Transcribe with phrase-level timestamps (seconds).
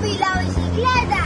[0.00, 0.49] Papi, la bicicleta.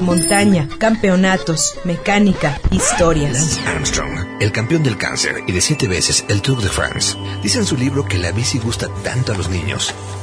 [0.00, 3.32] montaña, campeonatos, mecánica, historias.
[3.32, 7.58] Lance Armstrong, el campeón del cáncer y de siete veces el Tour de France, dice
[7.58, 9.92] en su libro que la bici gusta tanto a los niños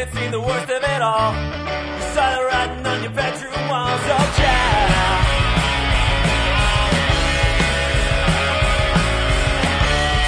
[0.00, 1.34] Haven't seen the worst of it all.
[1.34, 5.20] You saw the writing on your bedroom walls, oh yeah.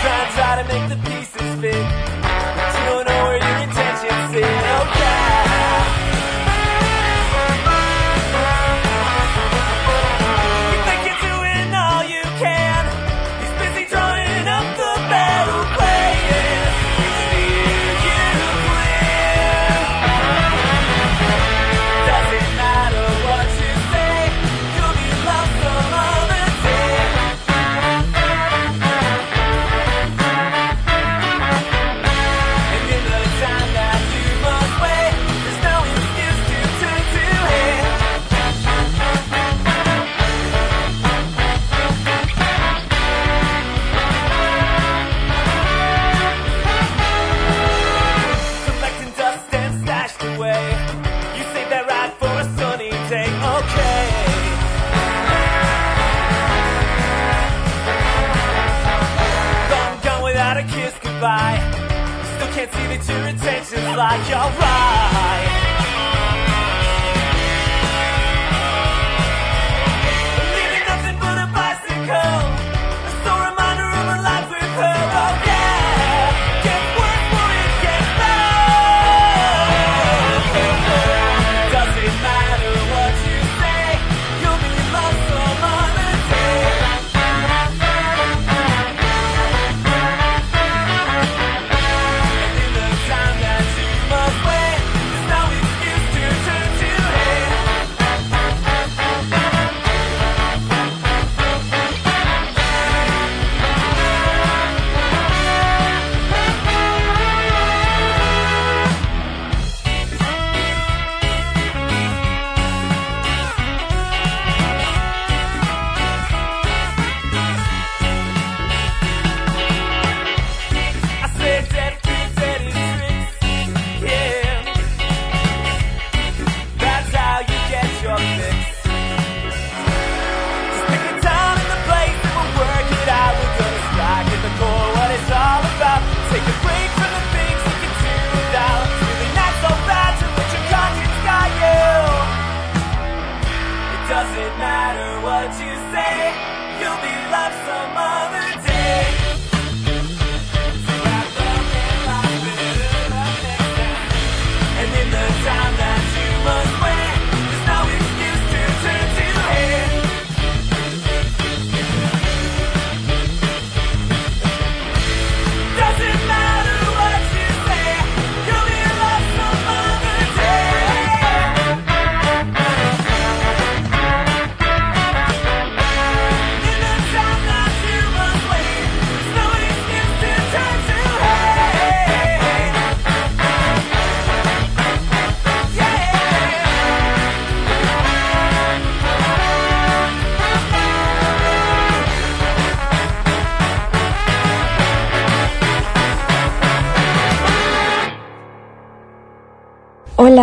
[0.03, 2.11] Try try to make the pieces fit.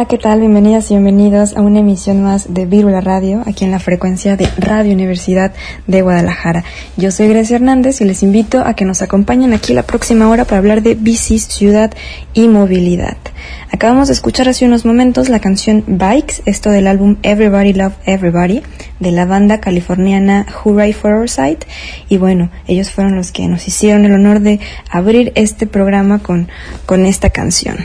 [0.10, 0.40] ¿Qué tal?
[0.40, 4.50] Bienvenidas y bienvenidos a una emisión más de Vírula Radio, aquí en la frecuencia de
[4.58, 5.54] Radio Universidad
[5.86, 6.64] de Guadalajara.
[6.98, 10.46] Yo soy Grecia Hernández y les invito a que nos acompañen aquí la próxima hora
[10.46, 11.94] para hablar de bicis, ciudad
[12.34, 13.18] y movilidad.
[13.72, 18.64] Acabamos de escuchar hace unos momentos la canción Bikes, esto del álbum Everybody Love Everybody,
[19.00, 21.60] de la banda californiana Hooray for Our Side.
[22.10, 24.60] Y bueno, ellos fueron los que nos hicieron el honor de
[24.90, 26.48] abrir este programa con,
[26.88, 27.78] con esta canción.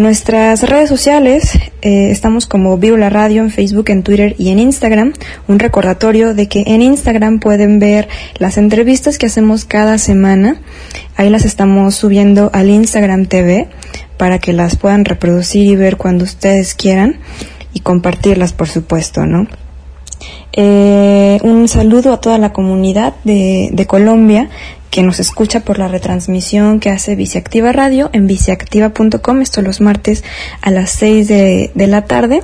[0.00, 5.12] Nuestras redes sociales, eh, estamos como Vírula Radio en Facebook, en Twitter y en Instagram.
[5.46, 8.08] Un recordatorio de que en Instagram pueden ver
[8.38, 10.58] las entrevistas que hacemos cada semana.
[11.16, 13.68] Ahí las estamos subiendo al Instagram TV
[14.16, 17.16] para que las puedan reproducir y ver cuando ustedes quieran
[17.74, 19.48] y compartirlas, por supuesto, ¿no?
[20.52, 24.48] Eh, un saludo a toda la comunidad de, de Colombia
[24.90, 30.24] que nos escucha por la retransmisión que hace Viciactiva Radio en viciactiva.com, esto los martes
[30.62, 32.42] a las 6 de, de, la tarde.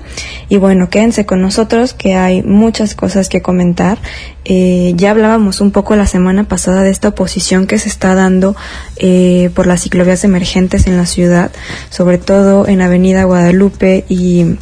[0.49, 3.99] Y bueno, quédense con nosotros que hay muchas cosas que comentar.
[4.44, 8.55] Eh, ya hablábamos un poco la semana pasada de esta oposición que se está dando
[8.97, 11.50] eh, por las ciclovías emergentes en la ciudad,
[11.91, 14.56] sobre todo en Avenida Guadalupe y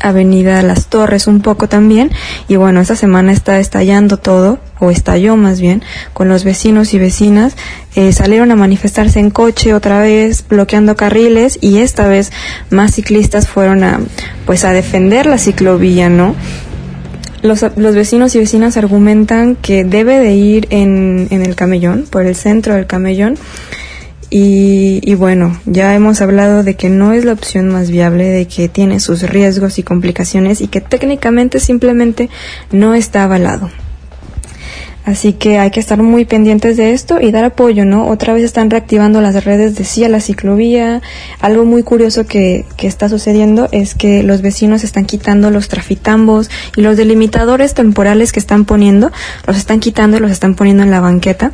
[0.00, 2.10] Avenida Las Torres un poco también.
[2.48, 6.98] Y bueno esta semana está estallando todo o estalló más bien con los vecinos y
[6.98, 7.56] vecinas.
[7.94, 12.32] Eh, salieron a manifestarse en coche otra vez bloqueando carriles y esta vez
[12.70, 14.00] más ciclistas fueron a
[14.46, 16.34] pues a defender la ciclovía no
[17.42, 22.26] los, los vecinos y vecinas argumentan que debe de ir en, en el camellón por
[22.26, 23.36] el centro del camellón
[24.30, 28.46] y, y, bueno, ya hemos hablado de que no es la opción más viable, de
[28.46, 32.28] que tiene sus riesgos y complicaciones y que técnicamente simplemente
[32.70, 33.70] no está avalado.
[35.08, 38.08] Así que hay que estar muy pendientes de esto y dar apoyo, ¿no?
[38.08, 41.00] Otra vez están reactivando las redes de sí a la ciclovía.
[41.40, 46.50] Algo muy curioso que, que está sucediendo es que los vecinos están quitando los trafitambos
[46.76, 49.10] y los delimitadores temporales que están poniendo,
[49.46, 51.52] los están quitando y los están poniendo en la banqueta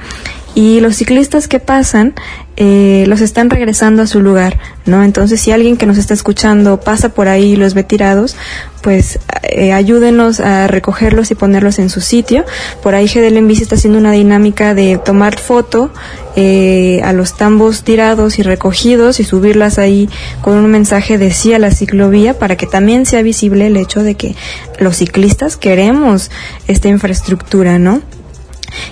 [0.54, 2.14] y los ciclistas que pasan
[2.56, 5.02] eh, los están regresando a su lugar, ¿no?
[5.02, 8.36] Entonces, si alguien que nos está escuchando pasa por ahí y los ve tirados,
[8.80, 12.44] pues eh, ayúdenos a recogerlos y ponerlos en su sitio.
[12.82, 15.90] Por ahí GDL en Bici está haciendo una dinámica de tomar foto
[16.36, 20.08] eh, a los tambos tirados y recogidos y subirlas ahí
[20.40, 24.02] con un mensaje de sí a la ciclovía para que también sea visible el hecho
[24.02, 24.36] de que
[24.78, 26.30] los ciclistas queremos
[26.68, 28.02] esta infraestructura, ¿no?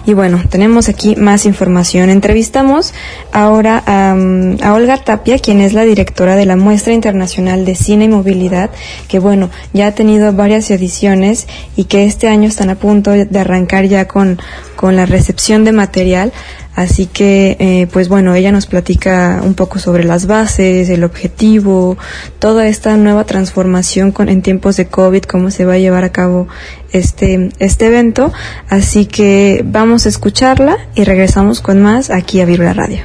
[0.07, 2.11] Y bueno, tenemos aquí más información.
[2.11, 2.95] Entrevistamos
[3.33, 8.05] ahora a, a, Olga Tapia, quien es la directora de la Muestra Internacional de Cine
[8.05, 8.71] y Movilidad,
[9.09, 11.47] que bueno, ya ha tenido varias ediciones
[11.77, 14.39] y que este año están a punto de arrancar ya con,
[14.77, 16.33] con la recepción de material.
[16.75, 21.99] Así que, eh, pues bueno, ella nos platica un poco sobre las bases, el objetivo,
[22.39, 26.13] toda esta nueva transformación con, en tiempos de COVID, cómo se va a llevar a
[26.13, 26.49] cabo
[26.93, 28.33] este, este evento.
[28.69, 33.05] Así que vamos a escucharla y regresamos con más aquí a Virula Radio.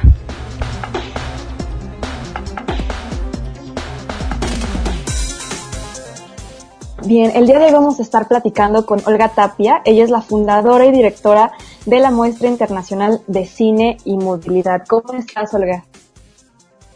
[7.08, 9.80] Bien, el día de hoy vamos a estar platicando con Olga Tapia.
[9.86, 11.52] Ella es la fundadora y directora
[11.86, 14.86] de la Muestra Internacional de Cine y Movilidad.
[14.86, 15.84] ¿Cómo estás, Olga?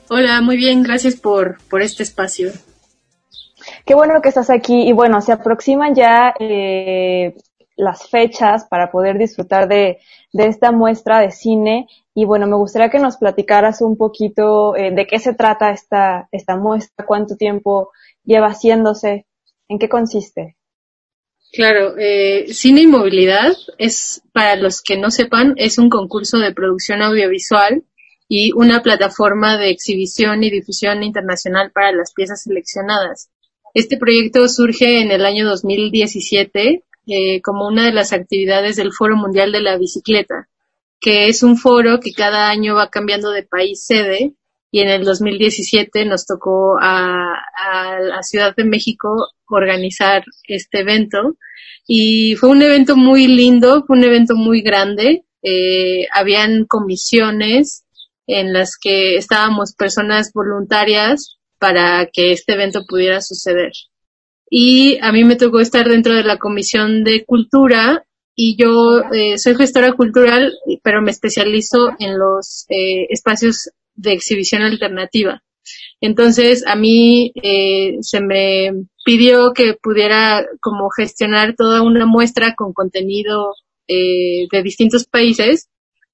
[0.08, 2.52] Hola, muy bien, gracias por, por este espacio.
[3.84, 7.34] Qué bueno que estás aquí y bueno, se aproximan ya eh,
[7.76, 9.98] las fechas para poder disfrutar de,
[10.32, 14.90] de, esta muestra de cine y bueno, me gustaría que nos platicaras un poquito eh,
[14.90, 17.90] de qué se trata esta, esta muestra, cuánto tiempo
[18.24, 19.26] lleva haciéndose,
[19.68, 20.56] en qué consiste.
[21.52, 26.54] Claro, eh, Cine y Movilidad es, para los que no sepan, es un concurso de
[26.54, 27.84] producción audiovisual
[28.26, 33.28] y una plataforma de exhibición y difusión internacional para las piezas seleccionadas.
[33.74, 39.16] Este proyecto surge en el año 2017 eh, como una de las actividades del Foro
[39.16, 40.48] Mundial de la Bicicleta,
[41.00, 44.34] que es un foro que cada año va cambiando de país sede
[44.70, 51.36] y en el 2017 nos tocó a, a, la Ciudad de México organizar este evento
[51.86, 57.84] y fue un evento muy lindo, fue un evento muy grande, eh, habían comisiones
[58.26, 63.72] en las que estábamos personas voluntarias para que este evento pudiera suceder.
[64.48, 68.04] Y a mí me tocó estar dentro de la comisión de cultura
[68.34, 74.62] y yo eh, soy gestora cultural, pero me especializo en los eh, espacios de exhibición
[74.62, 75.42] alternativa.
[76.00, 78.72] Entonces, a mí eh, se me
[79.04, 83.54] pidió que pudiera como gestionar toda una muestra con contenido
[83.88, 85.68] eh, de distintos países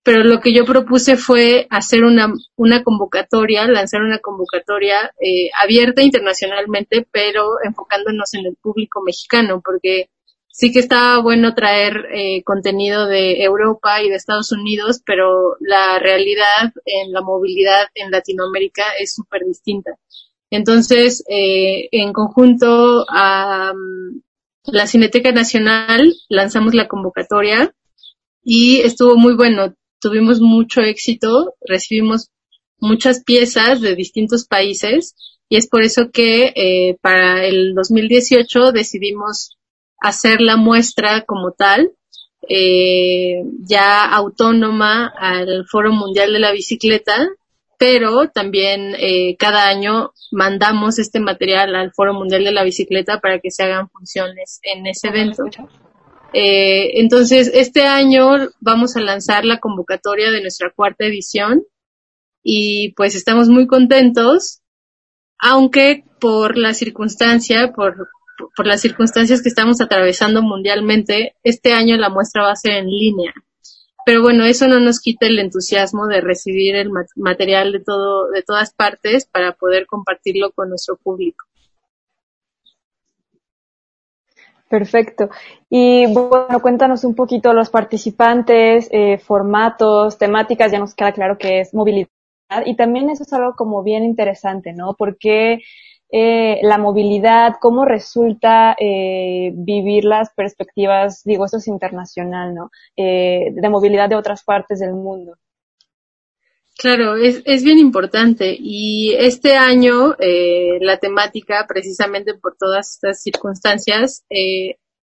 [0.09, 6.01] pero lo que yo propuse fue hacer una, una convocatoria, lanzar una convocatoria eh, abierta
[6.01, 10.09] internacionalmente, pero enfocándonos en el público mexicano, porque
[10.59, 16.01] sí que estaba bueno traer eh, contenido de Europa y de Estados Unidos, pero la
[16.01, 19.93] realidad en la movilidad en Latinoamérica es súper distinta.
[20.51, 24.21] Entonces, eh, en conjunto a um,
[24.65, 27.73] la Cineteca Nacional lanzamos la convocatoria
[28.43, 29.77] y estuvo muy bueno.
[30.01, 32.31] Tuvimos mucho éxito, recibimos
[32.81, 35.15] muchas piezas de distintos países
[35.49, 39.58] y es por eso que eh, para el 2018 decidimos
[40.01, 41.93] hacer la muestra como tal,
[42.49, 47.29] eh, ya autónoma al Foro Mundial de la Bicicleta,
[47.79, 53.39] pero también eh, cada año mandamos este material al Foro Mundial de la Bicicleta para
[53.39, 55.45] que se hagan funciones en ese evento.
[56.33, 58.29] Eh, entonces, este año
[58.61, 61.63] vamos a lanzar la convocatoria de nuestra cuarta edición
[62.43, 64.61] y pues estamos muy contentos,
[65.39, 68.09] aunque por la circunstancia, por,
[68.57, 72.87] por las circunstancias que estamos atravesando mundialmente, este año la muestra va a ser en
[72.87, 73.33] línea.
[74.07, 78.31] Pero bueno, eso no nos quita el entusiasmo de recibir el ma- material de todo,
[78.31, 81.45] de todas partes para poder compartirlo con nuestro público.
[84.71, 85.31] Perfecto.
[85.71, 91.61] Y bueno, cuéntanos un poquito los participantes, eh, formatos, temáticas, ya nos queda claro que
[91.61, 92.09] es movilidad.
[92.65, 94.95] Y también eso es algo como bien interesante, ¿no?
[94.95, 95.61] Porque
[96.11, 102.71] eh, la movilidad, cómo resulta eh, vivir las perspectivas, digo, esto es internacional, ¿no?
[102.97, 105.37] Eh, de movilidad de otras partes del mundo.
[106.79, 110.15] Claro, es, es bien importante y este año
[110.81, 114.25] la temática, precisamente por todas estas circunstancias,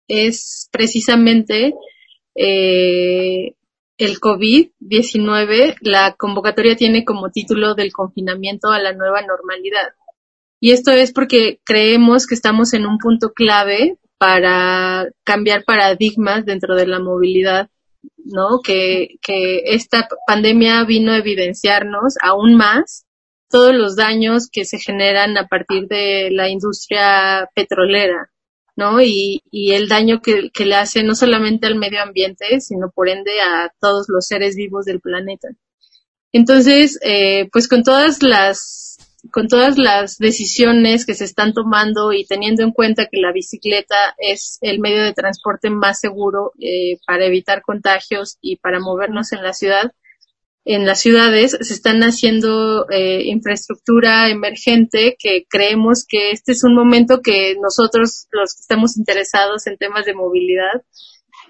[0.07, 1.75] es precisamente
[3.99, 5.75] el COVID-19.
[5.81, 9.93] La convocatoria tiene como título del confinamiento a la nueva normalidad.
[10.59, 16.75] Y esto es porque creemos que estamos en un punto clave para cambiar paradigmas dentro
[16.75, 17.69] de la movilidad
[18.25, 18.61] ¿no?
[18.63, 23.05] Que, que esta pandemia vino a evidenciarnos aún más
[23.49, 28.29] todos los daños que se generan a partir de la industria petrolera,
[28.75, 29.01] ¿no?
[29.01, 33.09] Y, y el daño que, que le hace no solamente al medio ambiente, sino por
[33.09, 35.47] ende a todos los seres vivos del planeta.
[36.31, 38.88] Entonces, eh, pues con todas las
[39.31, 44.15] con todas las decisiones que se están tomando y teniendo en cuenta que la bicicleta
[44.17, 49.43] es el medio de transporte más seguro eh, para evitar contagios y para movernos en
[49.43, 49.91] la ciudad,
[50.65, 56.75] en las ciudades se están haciendo eh, infraestructura emergente que creemos que este es un
[56.75, 60.83] momento que nosotros los que estamos interesados en temas de movilidad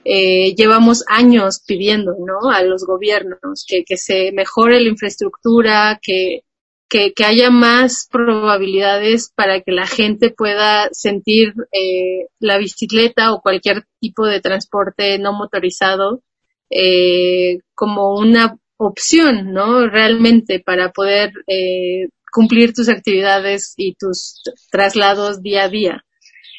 [0.05, 2.49] eh, llevamos años pidiendo ¿no?
[2.49, 6.43] a los gobiernos que, que se mejore la infraestructura, que
[6.89, 13.41] que, que, haya más probabilidades para que la gente pueda sentir eh, la bicicleta o
[13.41, 16.23] cualquier tipo de transporte no motorizado
[16.69, 19.87] eh, como una opción, ¿no?
[19.87, 24.41] Realmente para poder eh, cumplir tus actividades y tus
[24.71, 26.05] traslados día a día.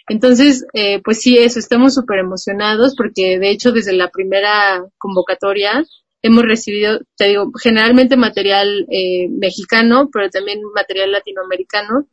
[0.08, 5.84] Entonces, eh, pues sí, eso, estamos súper emocionados porque de hecho desde la primera convocatoria
[6.22, 12.06] hemos recibido, te digo, generalmente material eh, mexicano, pero también material latinoamericano.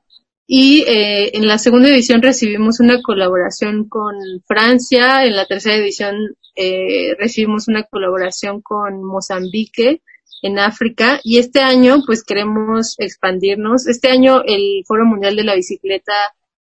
[0.45, 4.15] Y eh, en la segunda edición recibimos una colaboración con
[4.47, 10.01] Francia, en la tercera edición eh, recibimos una colaboración con Mozambique
[10.41, 13.87] en África y este año pues queremos expandirnos.
[13.87, 16.13] Este año el Foro Mundial de la Bicicleta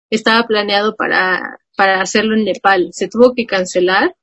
[0.09, 2.89] estaba planeado para, para hacerlo en Nepal.
[2.91, 4.15] Se tuvo que cancelar.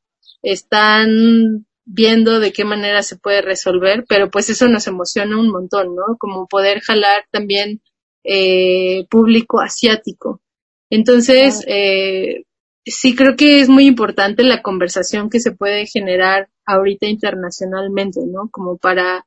[0.43, 5.95] Están viendo de qué manera se puede resolver, pero pues eso nos emociona un montón,
[5.95, 6.17] ¿no?
[6.19, 7.81] Como poder jalar también
[8.25, 10.43] eh, público asiático.
[10.91, 12.45] Entonces, eh,
[12.85, 18.49] sí creo que es muy importante la conversación que se puede generar ahorita internacionalmente, ¿no?
[18.51, 19.25] Como para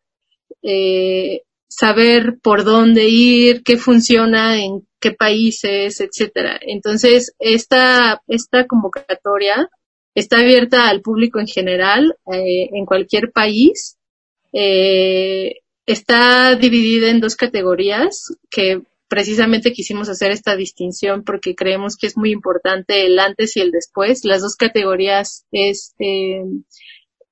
[0.62, 6.60] eh, saber por dónde ir, qué funciona en qué países, etcétera.
[6.62, 9.70] Entonces, esta, esta convocatoria
[10.16, 13.98] está abierta al público en general, eh, en cualquier país.
[14.54, 22.08] Eh, está dividida en dos categorías que precisamente quisimos hacer esta distinción porque creemos que
[22.08, 24.24] es muy importante el antes y el después.
[24.24, 26.44] Las dos categorías es, eh,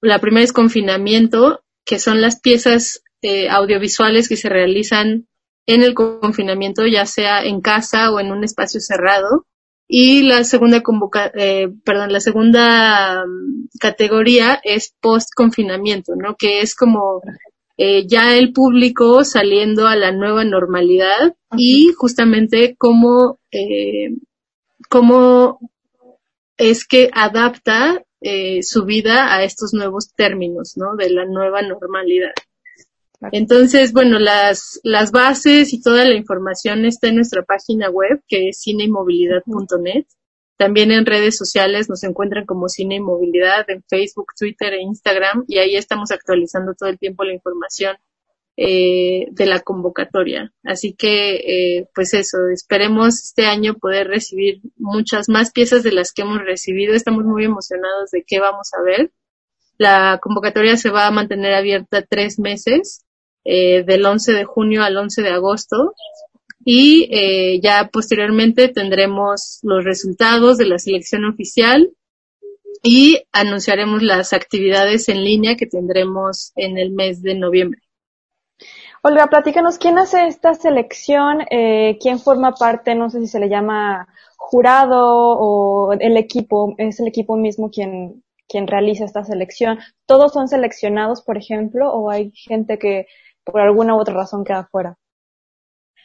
[0.01, 5.27] la primera es confinamiento, que son las piezas eh, audiovisuales que se realizan
[5.67, 9.45] en el confinamiento, ya sea en casa o en un espacio cerrado
[9.87, 16.35] Y la segunda convoca, eh, perdón, la segunda mm, categoría es post confinamiento, ¿no?
[16.35, 17.21] Que es como
[17.77, 24.15] eh, ya el público saliendo a la nueva normalidad y justamente cómo, eh,
[24.89, 25.59] cómo
[26.57, 30.95] es que adapta eh, su vida a estos nuevos términos, ¿no?
[30.95, 32.31] De la nueva normalidad.
[33.31, 38.49] Entonces, bueno, las, las bases y toda la información está en nuestra página web, que
[38.49, 40.05] es cineymovilidad.net.
[40.57, 45.45] También en redes sociales nos encuentran como Cine y Movilidad en Facebook, Twitter e Instagram
[45.47, 47.95] y ahí estamos actualizando todo el tiempo la información
[48.59, 50.51] eh, de la convocatoria.
[50.63, 56.11] Así que, eh, pues eso, esperemos este año poder recibir muchas más piezas de las
[56.11, 56.95] que hemos recibido.
[56.95, 59.11] Estamos muy emocionados de qué vamos a ver.
[59.77, 63.05] La convocatoria se va a mantener abierta tres meses,
[63.49, 65.93] eh, del 11 de junio al 11 de agosto.
[66.65, 71.93] Y eh, ya posteriormente tendremos los resultados de la selección oficial
[72.83, 77.79] y anunciaremos las actividades en línea que tendremos en el mes de noviembre.
[79.01, 81.45] Olga, platícanos, ¿quién hace esta selección?
[81.49, 82.95] Eh, ¿Quién forma parte?
[82.95, 88.25] No sé si se le llama jurado o el equipo, es el equipo mismo quien,
[88.49, 89.79] quien realiza esta selección.
[90.05, 93.07] ¿Todos son seleccionados, por ejemplo, o hay gente que
[93.51, 94.97] por alguna u otra razón queda fuera?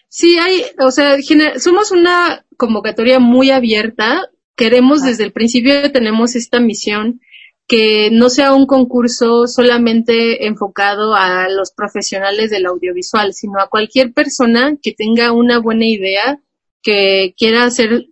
[0.08, 1.16] Sí, hay, o sea,
[1.58, 4.28] somos una convocatoria muy abierta.
[4.56, 7.20] Queremos desde el principio, tenemos esta misión
[7.66, 14.12] que no sea un concurso solamente enfocado a los profesionales del audiovisual, sino a cualquier
[14.12, 16.40] persona que tenga una buena idea,
[16.82, 18.08] que quiera hacer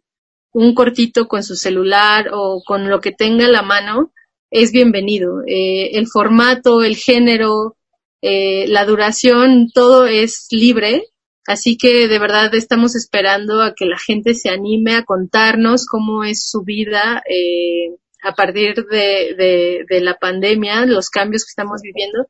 [0.52, 4.12] un cortito con su celular o con lo que tenga a la mano,
[4.50, 5.42] es bienvenido.
[5.46, 7.76] Eh, el formato, el género,
[8.22, 11.04] eh, la duración, todo es libre.
[11.46, 16.22] Así que de verdad estamos esperando a que la gente se anime a contarnos cómo
[16.22, 22.26] es su vida eh, a partir de, la pandemia, los cambios que estamos viviendo.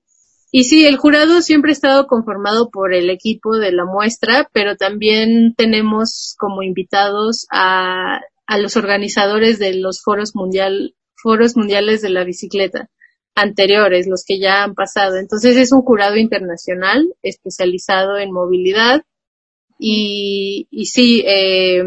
[0.53, 4.77] Y sí, el jurado siempre ha estado conformado por el equipo de la muestra, pero
[4.77, 8.21] también tenemos como invitados a,
[8.59, 10.33] los organizadores de los foros
[11.15, 12.89] foros mundiales de la bicicleta
[13.35, 15.17] anteriores, los que ya han pasado.
[15.17, 19.03] Entonces es un jurado internacional especializado en movilidad
[19.79, 21.83] y, sí, eh,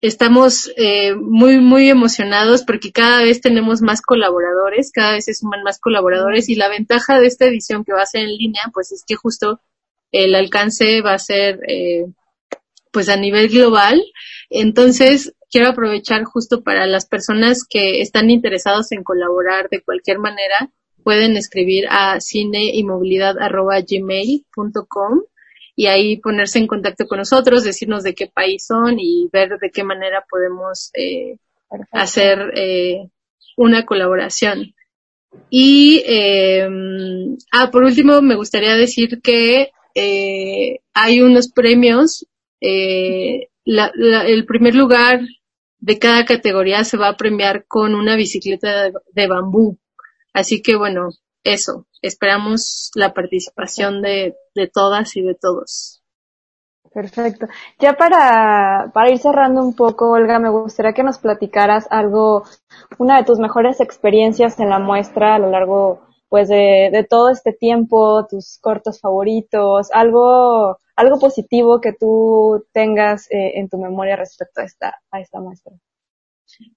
[0.00, 5.62] estamos eh, muy, muy emocionados porque cada vez tenemos más colaboradores, cada vez se suman
[5.62, 8.92] más colaboradores y la ventaja de esta edición que va a ser en línea, pues
[8.92, 9.60] es que justo
[10.10, 12.06] el alcance va a ser eh,
[12.90, 14.02] pues a nivel global.
[14.50, 20.72] Entonces, quiero aprovechar justo para las personas que están interesados en colaborar de cualquier manera,
[21.04, 25.20] pueden escribir a cineimovilidad.gmail.com
[25.76, 29.70] y ahí ponerse en contacto con nosotros, decirnos de qué país son y ver de
[29.70, 31.36] qué manera podemos eh,
[31.90, 33.08] hacer eh,
[33.56, 34.74] una colaboración.
[35.50, 36.66] Y, eh,
[37.52, 42.26] ah, por último, me gustaría decir que eh, hay unos premios.
[42.60, 45.20] Eh, la, la, el primer lugar
[45.82, 49.78] de cada categoría se va a premiar con una bicicleta de, bambú.
[50.32, 51.10] Así que bueno,
[51.42, 51.86] eso.
[52.00, 56.02] Esperamos la participación de, de todas y de todos.
[56.94, 57.46] Perfecto.
[57.80, 62.44] Ya para, para ir cerrando un poco, Olga, me gustaría que nos platicaras algo,
[62.98, 67.28] una de tus mejores experiencias en la muestra a lo largo pues de, de todo
[67.30, 74.16] este tiempo, tus cortos favoritos, algo, algo positivo que tú tengas eh, en tu memoria
[74.16, 75.72] respecto a esta, a esta muestra.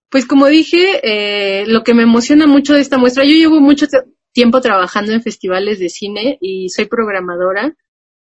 [0.09, 3.87] Pues como dije, eh, lo que me emociona mucho de esta muestra, yo llevo mucho
[4.31, 7.75] tiempo trabajando en festivales de cine y soy programadora.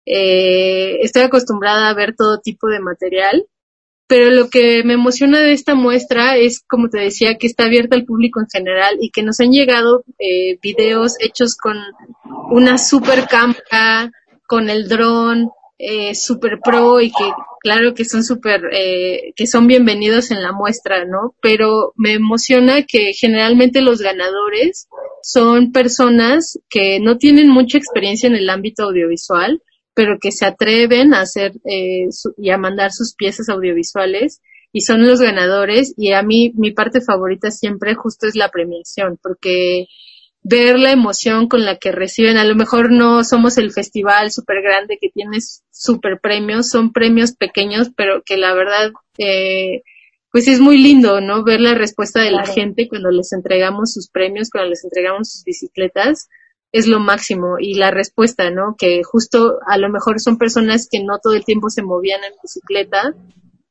[0.06, 3.46] Eh, estoy acostumbrada a ver todo tipo de material,
[4.06, 7.96] pero lo que me emociona de esta muestra es, como te decía, que está abierta
[7.96, 11.76] al público en general y que nos han llegado eh, videos hechos con
[12.50, 14.10] una super cámara,
[14.46, 19.66] con el dron, eh, super pro y que claro que son super, eh, que son
[19.66, 21.34] bienvenidos en la muestra, ¿no?
[21.40, 24.88] Pero me emociona que generalmente los ganadores
[25.22, 29.62] son personas que no tienen mucha experiencia en el ámbito audiovisual,
[29.94, 34.40] pero que se atreven a hacer eh, su, y a mandar sus piezas audiovisuales
[34.72, 39.18] y son los ganadores y a mí mi parte favorita siempre justo es la premiación
[39.22, 39.86] porque
[40.46, 44.60] ver la emoción con la que reciben, a lo mejor no somos el festival súper
[44.62, 49.82] grande que tienes súper premios, son premios pequeños, pero que la verdad, eh,
[50.30, 51.44] pues es muy lindo, ¿no?
[51.44, 52.46] Ver la respuesta de claro.
[52.46, 56.28] la gente cuando les entregamos sus premios, cuando les entregamos sus bicicletas,
[56.72, 57.56] es lo máximo.
[57.58, 58.74] Y la respuesta, ¿no?
[58.76, 62.32] Que justo a lo mejor son personas que no todo el tiempo se movían en
[62.42, 63.14] bicicleta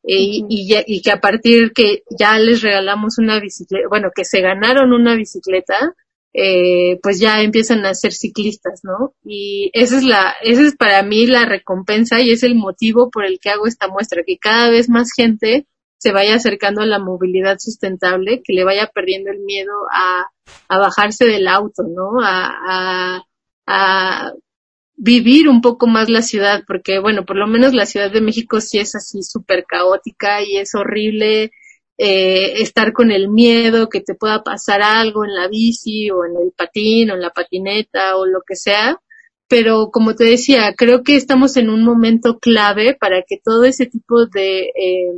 [0.03, 4.25] y, y, ya- y que a partir que ya les regalamos una bicicleta, bueno, que
[4.25, 5.93] se ganaron una bicicleta,
[6.33, 9.13] eh, pues ya empiezan a ser ciclistas, ¿no?
[9.23, 13.25] Y esa es la, esa es para mí la recompensa y es el motivo por
[13.25, 15.67] el que hago esta muestra, que cada vez más gente
[15.97, 20.25] se vaya acercando a la movilidad sustentable, que le vaya perdiendo el miedo a,
[20.67, 22.19] a bajarse del auto, ¿no?
[22.21, 23.23] A, a,
[23.67, 24.33] a
[24.95, 28.59] vivir un poco más la ciudad, porque bueno, por lo menos la Ciudad de México
[28.59, 31.51] sí es así súper caótica y es horrible
[31.97, 36.33] eh, estar con el miedo que te pueda pasar algo en la bici o en
[36.43, 38.99] el patín o en la patineta o lo que sea.
[39.47, 43.85] Pero como te decía, creo que estamos en un momento clave para que todo ese
[43.85, 45.11] tipo de, eh,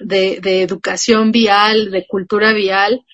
[0.00, 3.04] de, de educación vial, de cultura vial,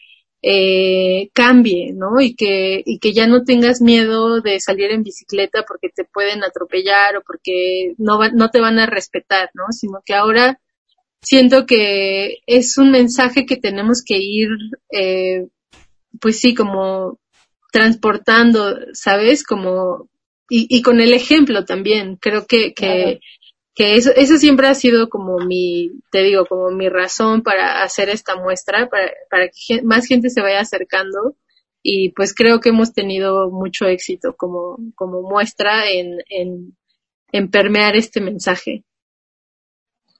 [0.42, 2.20] eh, cambie, ¿no?
[2.20, 6.42] Y que, y que ya no tengas miedo de salir en bicicleta porque te pueden
[6.44, 9.64] atropellar o porque no, va- no te van a respetar, ¿no?
[9.72, 10.60] Sino que ahora
[11.22, 14.48] siento que es un mensaje que tenemos que ir,
[14.90, 15.46] eh,
[16.20, 17.18] pues sí, como
[17.72, 19.44] transportando, ¿sabes?
[19.44, 20.08] Como,
[20.50, 22.16] y, y con el ejemplo también.
[22.16, 23.20] Creo que, que,
[23.74, 28.10] que eso, eso siempre ha sido como mi, te digo, como mi razón para hacer
[28.10, 31.36] esta muestra, para, para que más gente se vaya acercando.
[31.84, 36.76] Y pues creo que hemos tenido mucho éxito como, como muestra en, en,
[37.32, 38.84] en permear este mensaje.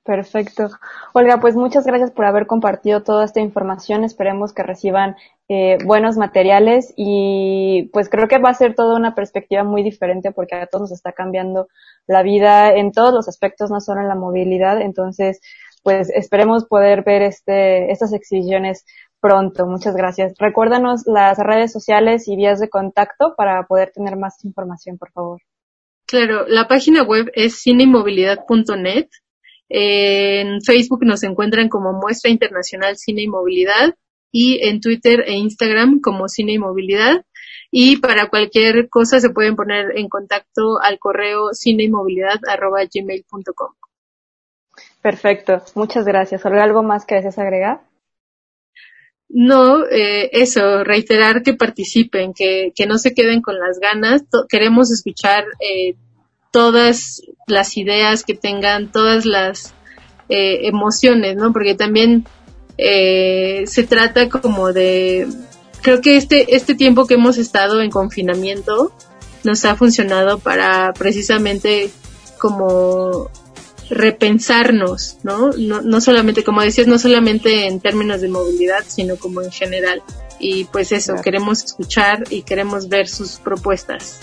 [0.05, 0.69] Perfecto.
[1.13, 4.03] Olga, pues muchas gracias por haber compartido toda esta información.
[4.03, 5.15] Esperemos que reciban
[5.49, 10.33] eh, buenos materiales y pues creo que va a ser toda una perspectiva muy diferente
[10.33, 11.69] porque a todos nos está cambiando
[12.09, 14.81] la vida en todos los aspectos, no solo en la movilidad.
[14.81, 15.41] Entonces,
[15.85, 18.85] pues esperemos poder ver este, estas exhibiciones
[19.21, 19.67] pronto.
[19.67, 20.35] Muchas gracias.
[20.37, 25.41] Recuérdanos las redes sociales y vías de contacto para poder tener más información, por favor.
[26.07, 29.07] Claro, la página web es cinemovilidad.net.
[29.75, 33.95] En Facebook nos encuentran como Muestra Internacional Cine y Movilidad
[34.31, 37.25] y en Twitter e Instagram como Cine y Movilidad.
[37.71, 43.73] Y para cualquier cosa se pueden poner en contacto al correo cineimovilidad.gmail.com.
[45.01, 45.63] Perfecto.
[45.75, 46.45] Muchas gracias.
[46.45, 47.81] Olga, ¿algo más que desees agregar?
[49.31, 54.23] No, eh, eso, reiterar que participen, que, que no se queden con las ganas.
[54.51, 55.97] Queremos escuchar eh,
[56.53, 59.75] todas las ideas que tengan, todas las
[60.29, 61.53] eh, emociones, ¿no?
[61.53, 62.25] Porque también
[62.79, 65.27] eh, se trata como de,
[65.83, 68.93] creo que este, este tiempo que hemos estado en confinamiento
[69.43, 71.91] nos ha funcionado para precisamente
[72.39, 73.31] como
[73.91, 75.51] repensarnos, ¿no?
[75.53, 75.83] ¿no?
[75.83, 80.03] No solamente, como decías, no solamente en términos de movilidad, sino como en general.
[80.39, 81.23] Y pues eso, Claro.
[81.23, 84.21] queremos escuchar y queremos ver sus propuestas.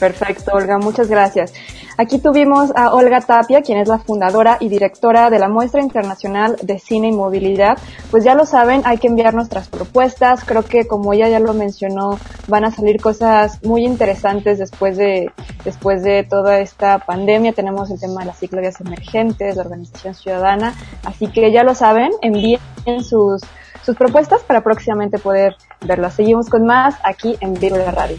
[0.00, 1.52] Perfecto, Olga, muchas gracias.
[1.98, 6.56] Aquí tuvimos a Olga Tapia, quien es la fundadora y directora de la Muestra Internacional
[6.62, 7.76] de Cine y Movilidad.
[8.10, 10.42] Pues ya lo saben, hay que enviar nuestras propuestas.
[10.46, 15.30] Creo que como ella ya lo mencionó, van a salir cosas muy interesantes después de,
[15.62, 17.52] después de toda esta pandemia.
[17.52, 20.72] Tenemos el tema de las ciclovías emergentes, la organización ciudadana.
[21.04, 22.60] Así que ya lo saben, envíen
[23.04, 23.42] sus,
[23.84, 26.14] sus propuestas para próximamente poder verlas.
[26.14, 28.16] Seguimos con más aquí en Vivo la Radio.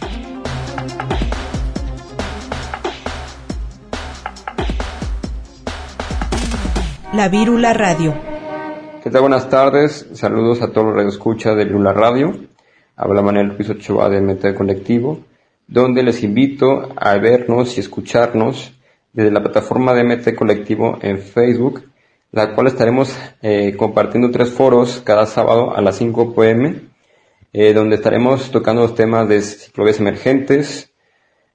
[7.13, 8.13] La Vírula Radio.
[9.03, 9.19] ¿Qué tal?
[9.19, 10.07] Buenas tardes.
[10.13, 12.31] Saludos a todos los radioescuchas de Lula Radio.
[12.95, 15.19] Habla Manuel Luis Ochoa de MT Colectivo,
[15.67, 18.71] donde les invito a vernos y escucharnos
[19.11, 21.83] desde la plataforma de MT Colectivo en Facebook,
[22.31, 26.79] la cual estaremos eh, compartiendo tres foros cada sábado a las 5 pm,
[27.51, 30.93] eh, donde estaremos tocando los temas de ciclovías emergentes,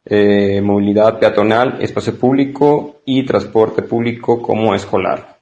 [0.04, 5.35] eh, movilidad peatonal, espacio público y transporte público como escolar.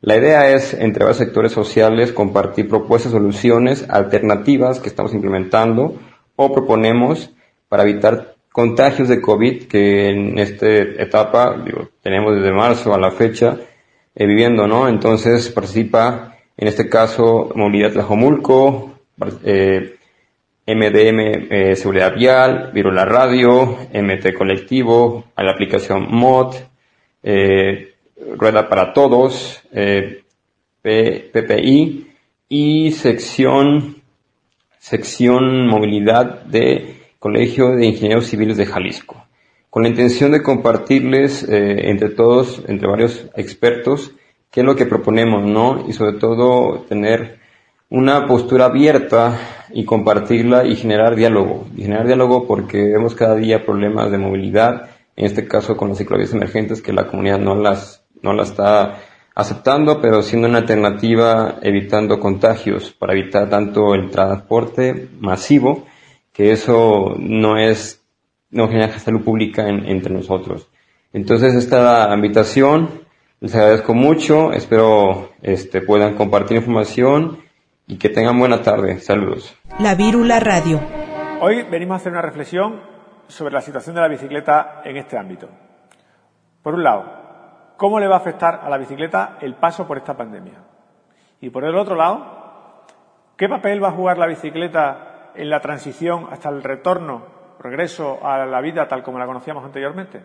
[0.00, 5.96] La idea es, entre varios sectores sociales, compartir propuestas, soluciones, alternativas que estamos implementando
[6.36, 7.30] o proponemos
[7.68, 13.10] para evitar contagios de COVID que en esta etapa digo, tenemos desde marzo a la
[13.10, 13.56] fecha
[14.14, 14.88] eh, viviendo, ¿no?
[14.88, 18.98] Entonces participa, en este caso, Movilidad Tlajomulco,
[19.44, 19.96] eh,
[20.66, 26.56] MDM eh, Seguridad Vial, Virula Radio, MT Colectivo, la aplicación MOD,
[27.22, 27.87] eh,
[28.36, 30.22] Rueda para Todos, eh,
[30.82, 32.06] PPI
[32.48, 34.02] y sección,
[34.78, 39.26] sección movilidad de Colegio de Ingenieros Civiles de Jalisco,
[39.70, 44.12] con la intención de compartirles eh, entre todos, entre varios expertos,
[44.50, 45.84] qué es lo que proponemos, ¿no?
[45.88, 47.38] Y sobre todo tener
[47.90, 49.38] una postura abierta
[49.70, 51.66] y compartirla y generar diálogo.
[51.76, 55.98] Y generar diálogo porque vemos cada día problemas de movilidad, en este caso con las
[55.98, 58.96] ciclovías emergentes que la comunidad no las, no las está
[59.34, 65.86] aceptando, pero siendo una alternativa evitando contagios, para evitar tanto el transporte masivo,
[66.32, 68.02] que eso no es,
[68.50, 70.68] no genera salud pública en- entre nosotros.
[71.12, 73.02] Entonces esta invitación,
[73.40, 77.38] les agradezco mucho, espero este, puedan compartir información
[77.86, 78.98] y que tengan buena tarde.
[78.98, 79.54] Saludos.
[79.78, 80.80] La Vírula Radio.
[81.40, 82.80] Hoy venimos a hacer una reflexión
[83.28, 85.48] sobre la situación de la bicicleta en este ámbito.
[86.62, 87.04] Por un lado,
[87.78, 90.58] ¿cómo le va a afectar a la bicicleta el paso por esta pandemia?
[91.40, 92.84] Y por el otro lado,
[93.36, 97.22] ¿qué papel va a jugar la bicicleta en la transición hasta el retorno,
[97.60, 100.20] regreso a la vida tal como la conocíamos anteriormente?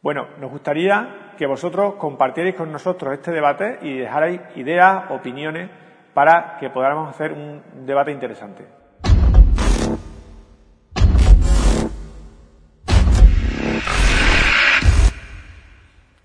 [0.00, 5.68] Bueno, nos gustaría que vosotros compartierais con nosotros este debate y dejarais ideas, opiniones,
[6.14, 8.77] para que podamos hacer un debate interesante.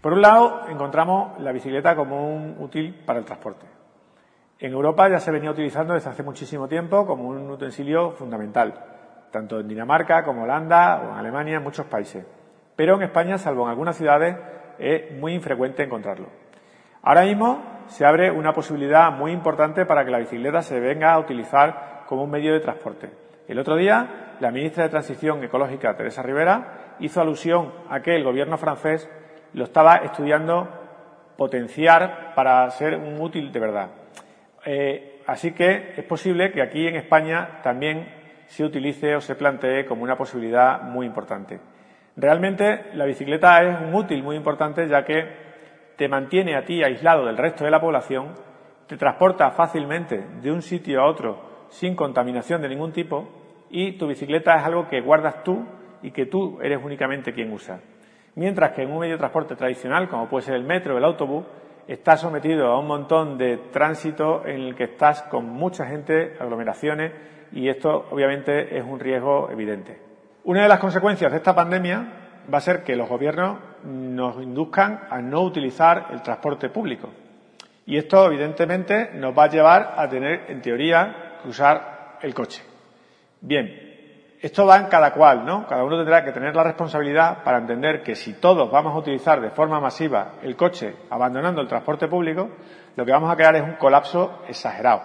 [0.03, 3.65] Por un lado, encontramos la bicicleta como un útil para el transporte.
[4.59, 8.73] En Europa ya se venía utilizando desde hace muchísimo tiempo como un utensilio fundamental,
[9.31, 12.25] tanto en Dinamarca como Holanda o en Alemania, en muchos países.
[12.75, 14.35] Pero en España, salvo en algunas ciudades,
[14.77, 16.27] es muy infrecuente encontrarlo.
[17.01, 21.19] Ahora mismo se abre una posibilidad muy importante para que la bicicleta se venga a
[21.19, 23.09] utilizar como un medio de transporte.
[23.47, 28.25] El otro día, la ministra de Transición Ecológica, Teresa Rivera, hizo alusión a que el
[28.25, 29.09] gobierno francés
[29.53, 30.67] lo estaba estudiando
[31.37, 33.89] potenciar para ser un útil de verdad.
[34.65, 38.07] Eh, así que es posible que aquí en España también
[38.47, 41.59] se utilice o se plantee como una posibilidad muy importante.
[42.15, 45.43] Realmente la bicicleta es un útil muy importante ya que
[45.95, 48.33] te mantiene a ti aislado del resto de la población,
[48.87, 53.27] te transporta fácilmente de un sitio a otro sin contaminación de ningún tipo
[53.69, 55.65] y tu bicicleta es algo que guardas tú
[56.03, 57.79] y que tú eres únicamente quien usa.
[58.35, 61.03] Mientras que en un medio de transporte tradicional, como puede ser el metro o el
[61.03, 61.45] autobús,
[61.87, 67.11] estás sometido a un montón de tránsito en el que estás con mucha gente, aglomeraciones,
[67.51, 69.99] y esto obviamente es un riesgo evidente.
[70.45, 75.01] Una de las consecuencias de esta pandemia va a ser que los gobiernos nos induzcan
[75.09, 77.09] a no utilizar el transporte público.
[77.85, 82.63] Y esto, evidentemente, nos va a llevar a tener, en teoría, que usar el coche.
[83.41, 83.82] Bien,
[84.43, 85.65] esto va en cada cual, ¿no?
[85.65, 89.39] Cada uno tendrá que tener la responsabilidad para entender que si todos vamos a utilizar
[89.39, 92.49] de forma masiva el coche, abandonando el transporte público,
[92.93, 95.01] lo que vamos a crear es un colapso exagerado.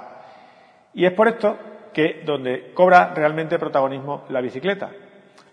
[0.92, 1.57] Y es por esto
[1.92, 4.90] que donde cobra realmente protagonismo la bicicleta.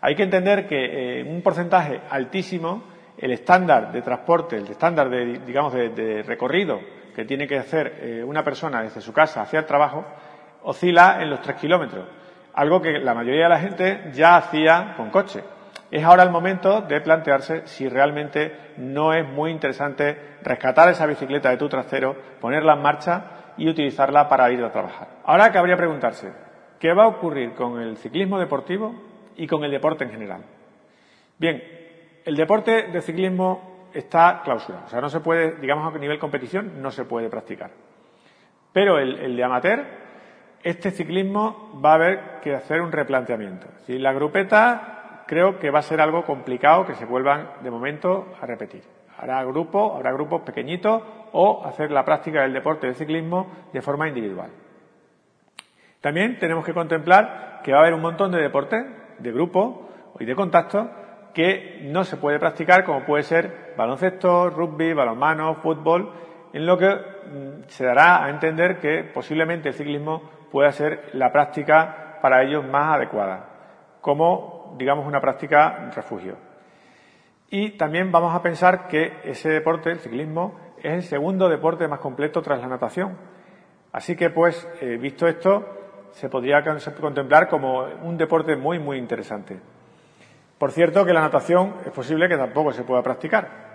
[0.02, 5.12] Hay que entender que eh, en un porcentaje altísimo el estándar de transporte, el estándar
[5.12, 6.80] de, digamos, de, de recorrido
[7.15, 10.04] que tiene que hacer eh, una persona desde su casa hacia el trabajo
[10.63, 12.08] oscila en los tres kilómetros,
[12.55, 15.43] algo que la mayoría de la gente ya hacía con coche.
[15.91, 21.49] Es ahora el momento de plantearse si realmente no es muy interesante rescatar esa bicicleta
[21.49, 23.25] de tu trasero, ponerla en marcha
[23.57, 25.07] y utilizarla para ir a trabajar.
[25.25, 26.33] Ahora cabría preguntarse,
[26.79, 28.95] ¿qué va a ocurrir con el ciclismo deportivo
[29.35, 30.41] y con el deporte en general?
[31.37, 31.61] Bien,
[32.25, 36.81] el deporte de ciclismo está clausurado, o sea, no se puede, digamos a nivel competición,
[36.81, 37.71] no se puede practicar.
[38.73, 39.85] Pero el, el de amateur,
[40.65, 43.67] este ciclismo va a haber que hacer un replanteamiento.
[43.86, 48.34] Si la grupeta creo que va a ser algo complicado que se vuelvan de momento
[48.41, 48.82] a repetir.
[49.15, 54.08] Habrá grupos, habrá grupos pequeñitos o hacer la práctica del deporte del ciclismo de forma
[54.08, 54.49] individual.
[56.01, 58.84] También tenemos que contemplar que va a haber un montón de deportes,
[59.19, 59.75] de grupos
[60.19, 60.88] y de contactos
[61.32, 66.12] que no se puede practicar, como puede ser baloncesto, rugby, balonmano, fútbol,
[66.54, 71.33] en lo que mm, se dará a entender que posiblemente el ciclismo pueda ser la
[71.33, 73.45] práctica para ellos más adecuada,
[73.99, 76.37] como, digamos, una práctica refugio.
[77.49, 81.99] Y también vamos a pensar que ese deporte, el ciclismo, es el segundo deporte más
[81.99, 83.17] completo tras la natación.
[83.91, 85.65] Así que, pues, eh, visto esto,
[86.11, 89.59] se podría contemplar como un deporte muy, muy interesante.
[90.57, 93.74] Por cierto, que la natación es posible que tampoco se pueda practicar.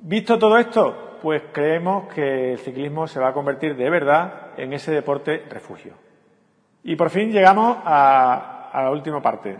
[0.00, 4.72] Visto todo esto, pues creemos que el ciclismo se va a convertir de verdad en
[4.72, 5.94] ese deporte refugio.
[6.84, 9.58] Y por fin llegamos a, la última parte.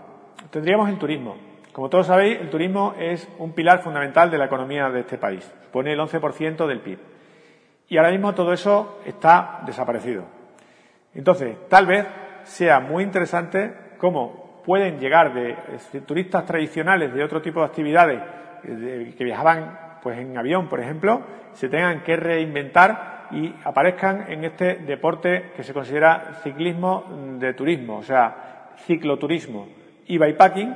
[0.50, 1.36] Tendríamos el turismo.
[1.72, 5.50] Como todos sabéis, el turismo es un pilar fundamental de la economía de este país.
[5.72, 6.98] Pone el 11% del PIB.
[7.88, 10.24] Y ahora mismo todo eso está desaparecido.
[11.14, 12.06] Entonces, tal vez
[12.44, 15.56] sea muy interesante cómo pueden llegar de,
[15.92, 18.22] de turistas tradicionales de otro tipo de actividades
[18.62, 24.44] de, que viajaban pues en avión, por ejemplo, se tengan que reinventar y aparezcan en
[24.44, 27.04] este deporte que se considera ciclismo
[27.38, 29.68] de turismo, o sea, cicloturismo
[30.06, 30.74] y bikepacking,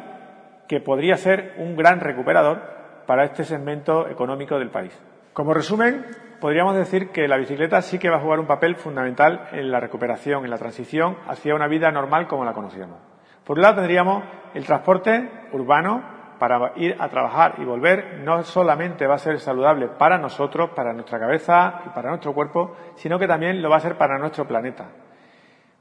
[0.68, 2.60] que podría ser un gran recuperador
[3.06, 4.98] para este segmento económico del país.
[5.32, 6.04] Como resumen,
[6.40, 9.80] podríamos decir que la bicicleta sí que va a jugar un papel fundamental en la
[9.80, 12.98] recuperación, en la transición hacia una vida normal como la conocíamos.
[13.44, 16.02] Por un lado tendríamos el transporte urbano
[16.42, 18.18] para ir a trabajar y volver.
[18.24, 22.74] No solamente va a ser saludable para nosotros, para nuestra cabeza y para nuestro cuerpo,
[22.96, 24.88] sino que también lo va a ser para nuestro planeta.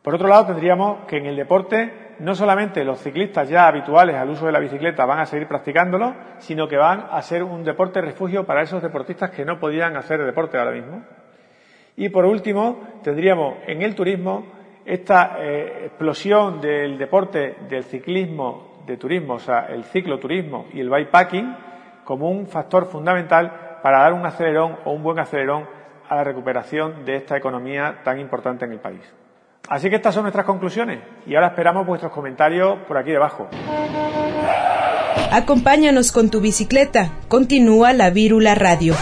[0.04, 4.30] Por otro lado, tendríamos que en el deporte no solamente los ciclistas ya habituales al
[4.30, 8.00] uso de la bicicleta van a seguir practicándolo, sino que van a ser un deporte
[8.00, 11.02] refugio para esos deportistas que no podían hacer deporte ahora mismo.
[11.98, 14.46] Y por último, tendríamos en el turismo
[14.86, 20.90] esta eh, explosión del deporte del ciclismo de turismo, o sea, el cicloturismo y el
[20.90, 21.56] bikepacking
[22.04, 25.66] como un factor fundamental para dar un acelerón o un buen acelerón
[26.08, 29.02] a la recuperación de esta economía tan importante en el país.
[29.70, 33.48] Así que estas son nuestras conclusiones y ahora esperamos vuestros comentarios por aquí debajo.
[35.32, 37.12] Acompáñanos con tu bicicleta.
[37.30, 38.94] Continúa la Vírula Radio.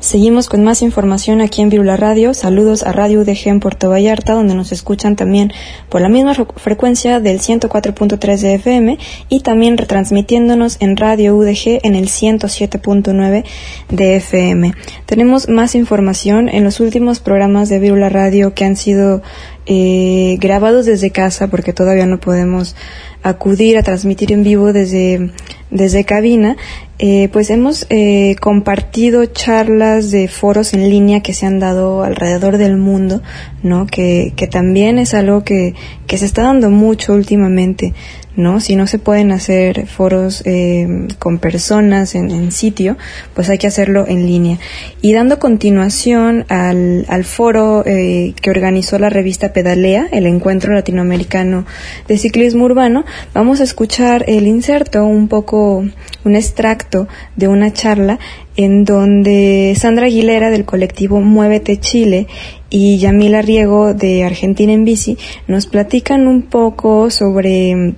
[0.00, 2.32] Seguimos con más información aquí en Virula Radio.
[2.32, 5.52] Saludos a Radio UDG en Puerto Vallarta, donde nos escuchan también
[5.88, 11.96] por la misma frecuencia del 104.3 de FM y también retransmitiéndonos en Radio UDG en
[11.96, 13.44] el 107.9
[13.88, 14.72] de FM.
[15.04, 19.20] Tenemos más información en los últimos programas de Virula Radio que han sido
[19.66, 22.76] eh, grabados desde casa porque todavía no podemos
[23.22, 25.30] acudir a transmitir en vivo desde,
[25.70, 26.56] desde cabina,
[26.98, 32.58] eh, pues hemos eh, compartido charlas de foros en línea que se han dado alrededor
[32.58, 33.22] del mundo,
[33.62, 33.86] ¿no?
[33.86, 35.74] Que, que también es algo que,
[36.06, 37.94] que se está dando mucho últimamente,
[38.38, 38.60] ¿no?
[38.60, 42.96] Si no se pueden hacer foros eh, con personas en, sitio,
[43.34, 44.58] pues hay que hacerlo en línea.
[45.02, 51.66] Y dando continuación al, al foro eh, que organizó la revista Pedalea, el Encuentro Latinoamericano
[52.06, 55.84] de Ciclismo Urbano, vamos a escuchar el inserto, un poco,
[56.24, 58.20] un extracto de una charla
[58.56, 62.28] en donde Sandra Aguilera del colectivo Muévete Chile
[62.70, 67.94] y Yamila Riego de Argentina en Bici nos platican un poco sobre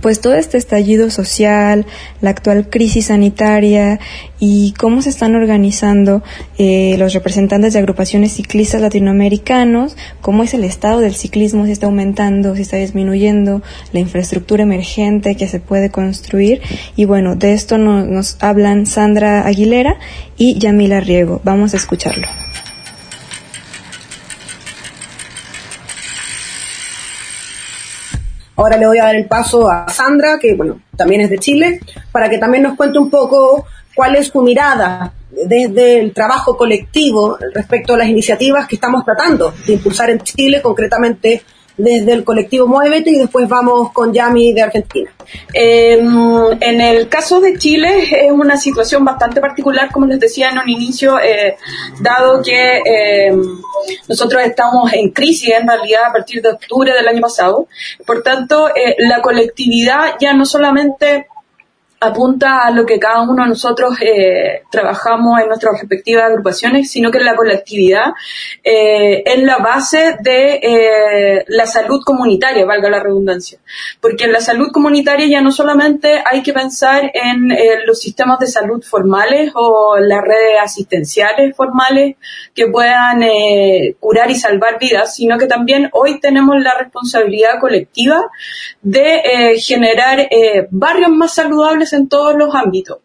[0.00, 1.86] pues todo este estallido social,
[2.20, 3.98] la actual crisis sanitaria
[4.38, 6.22] y cómo se están organizando
[6.58, 11.86] eh, los representantes de agrupaciones ciclistas latinoamericanos, cómo es el estado del ciclismo, si está
[11.86, 16.60] aumentando, si está disminuyendo, la infraestructura emergente que se puede construir.
[16.96, 19.98] Y bueno, de esto no, nos hablan Sandra Aguilera
[20.36, 21.40] y Yamila Riego.
[21.44, 22.26] Vamos a escucharlo.
[28.56, 31.80] Ahora le voy a dar el paso a Sandra, que bueno, también es de Chile,
[32.10, 37.36] para que también nos cuente un poco cuál es su mirada desde el trabajo colectivo
[37.54, 41.42] respecto a las iniciativas que estamos tratando de impulsar en Chile, concretamente
[41.76, 45.10] desde el colectivo Muévete y después vamos con Yami de Argentina.
[45.52, 50.58] Eh, en el caso de Chile es una situación bastante particular, como les decía en
[50.58, 51.56] un inicio, eh,
[52.00, 53.36] dado que eh,
[54.08, 57.66] nosotros estamos en crisis en realidad a partir de octubre del año pasado.
[58.06, 61.26] Por tanto, la colectividad ya no solamente
[62.06, 67.10] apunta a lo que cada uno de nosotros eh, trabajamos en nuestras respectivas agrupaciones, sino
[67.10, 68.12] que la colectividad
[68.62, 73.58] eh, es la base de eh, la salud comunitaria, valga la redundancia.
[74.00, 77.48] Porque en la salud comunitaria ya no solamente hay que pensar en
[77.86, 82.16] los sistemas de salud formales o las redes asistenciales formales
[82.54, 83.20] que puedan
[83.98, 88.22] curar y salvar vidas, sino que también hoy tenemos la responsabilidad colectiva
[88.82, 90.28] de generar
[90.70, 92.98] barrios más saludables en todos los ámbitos.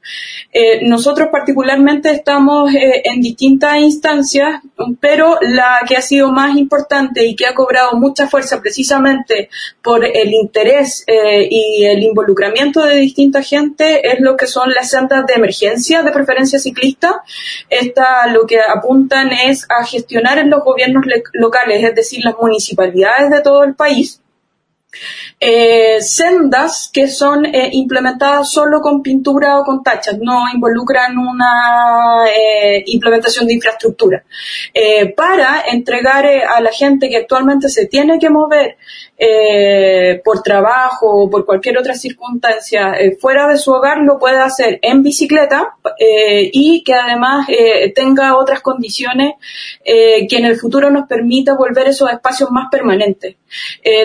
[0.52, 4.62] Eh, nosotros particularmente estamos eh, en distintas instancias,
[5.00, 9.50] pero la que ha sido más importante y que ha cobrado mucha fuerza precisamente
[9.82, 14.90] por el interés eh, y el involucramiento de distinta gente es lo que son las
[14.90, 17.24] sendas de emergencia de preferencia ciclista.
[17.70, 23.30] Esta lo que apuntan es a gestionar en los gobiernos locales, es decir, las municipalidades
[23.32, 24.21] de todo el país,
[25.40, 32.26] eh, sendas que son eh, implementadas solo con pintura o con tachas, no involucran una
[32.28, 34.24] eh, implementación de infraestructura,
[35.16, 38.78] para entregar a la gente que actualmente se tiene que mover
[39.24, 44.38] eh, por trabajo o por cualquier otra circunstancia eh, fuera de su hogar lo puede
[44.38, 47.46] hacer en bicicleta eh, y que además
[47.94, 49.34] tenga otras condiciones
[49.84, 53.36] que en el futuro nos permita volver esos espacios más permanentes.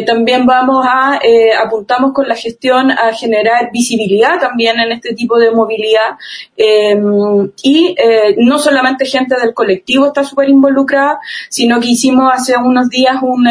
[0.05, 1.21] También vamos a,
[1.63, 6.17] apuntamos con la gestión a generar visibilidad también en este tipo de movilidad
[6.57, 7.95] y
[8.39, 13.47] no solamente gente del colectivo está súper involucrada, sino que hicimos hace unos días un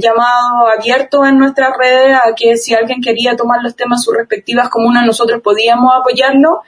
[0.00, 4.68] llamado abierto en nuestras redes a que si alguien quería tomar los temas sus respectivas
[4.68, 6.62] comunas, nosotros podíamos apoyarlo.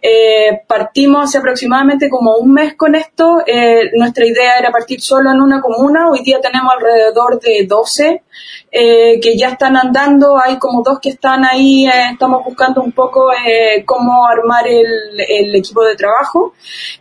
[0.00, 3.42] Eh, partimos hace aproximadamente como un mes con esto.
[3.46, 6.10] Eh, nuestra idea era partir solo en una comuna.
[6.10, 8.22] Hoy día tenemos alrededor de 12
[8.72, 10.38] eh, que ya están andando.
[10.38, 11.86] Hay como dos que están ahí.
[11.86, 16.54] eh, estamos buscando un poco eh, cómo armar el, el equipo de trabajo.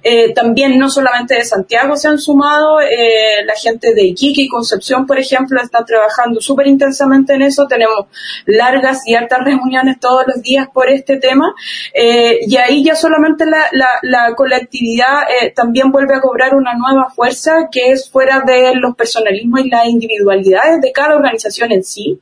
[0.04, 5.06] Eh, también no solamente de Santiago se han sumado, la gente de Iquique y Concepción,
[5.06, 7.66] por ejemplo, está trabajando súper intensamente en eso.
[7.68, 8.08] Tenemos
[8.46, 11.54] largas y altas reuniones todos los días por este tema.
[11.94, 16.74] Eh, y ahí ya solamente la, la, la colectividad eh, también vuelve a cobrar una
[16.74, 21.84] nueva fuerza que es fuera de los personalismos y las individualidades de cada organización en
[21.84, 22.20] sí.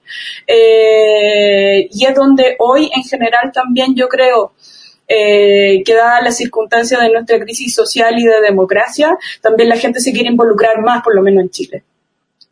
[0.47, 4.53] Eh, y es donde hoy en general también yo creo
[5.07, 10.13] que dada la circunstancia de nuestra crisis social y de democracia, también la gente se
[10.13, 11.83] quiere involucrar más, por lo menos en Chile.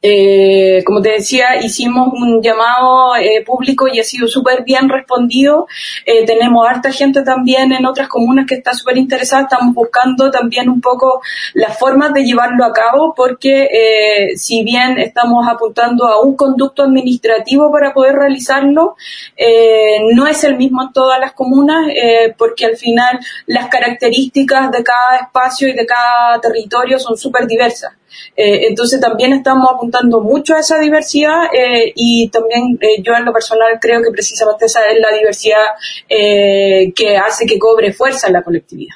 [0.02, 5.68] Eh, como te decía, hicimos un llamado eh, público y ha sido súper bien respondido.
[6.06, 9.43] Eh, tenemos harta gente también en otras comunas que está súper interesada.
[9.43, 11.22] Estamos buscando también un poco
[11.54, 16.84] las formas de llevarlo a cabo porque eh, si bien estamos apuntando a un conducto
[16.84, 18.95] administrativo para poder realizarlo,
[19.36, 21.88] eh, no es el mismo en todas las comunas
[22.38, 27.99] porque al final las características de cada espacio y de cada territorio son súper diversas.
[28.36, 33.26] Eh, entonces también estamos apuntando mucho a esa diversidad eh, y también eh, yo en
[33.26, 35.64] lo personal creo que precisamente esa es la diversidad
[36.07, 38.95] que hace que cobre fuerza en la colectividad.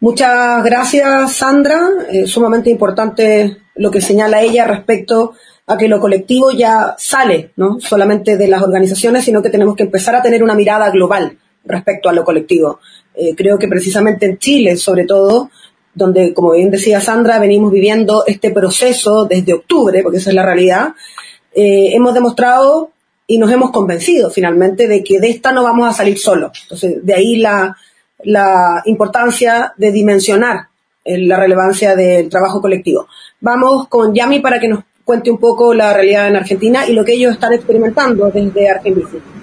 [0.00, 1.80] Muchas gracias, Sandra.
[2.26, 5.34] Sumamente importante lo que señala ella respecto
[5.66, 9.84] a que lo colectivo ya sale, no solamente de las organizaciones, sino que tenemos que
[9.84, 12.80] empezar a tener una mirada global respecto a lo colectivo.
[13.36, 15.50] Creo que precisamente en Chile, sobre todo,
[15.94, 20.46] donde, como bien decía Sandra, venimos viviendo este proceso desde octubre, porque esa es la
[20.46, 20.94] realidad,
[21.54, 22.90] eh, hemos demostrado
[23.26, 26.52] y nos hemos convencido finalmente de que de esta no vamos a salir solos.
[26.62, 27.76] Entonces, de ahí la,
[28.24, 30.68] la importancia de dimensionar
[31.04, 33.06] eh, la relevancia del trabajo colectivo.
[33.40, 37.04] Vamos con Yami para que nos cuente un poco la realidad en Argentina y lo
[37.04, 39.41] que ellos están experimentando desde Argentina.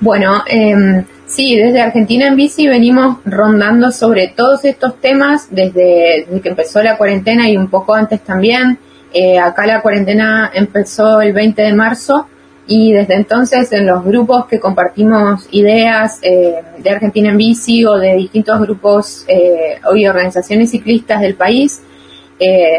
[0.00, 6.48] Bueno, eh, sí, desde Argentina en bici venimos rondando sobre todos estos temas desde, que
[6.48, 8.78] empezó la cuarentena y un poco antes también.
[9.12, 12.28] Eh, acá la cuarentena empezó el 20 de marzo
[12.66, 17.98] y desde entonces en los grupos que compartimos ideas eh, de Argentina en bici o
[17.98, 21.82] de distintos grupos eh, y organizaciones ciclistas del país,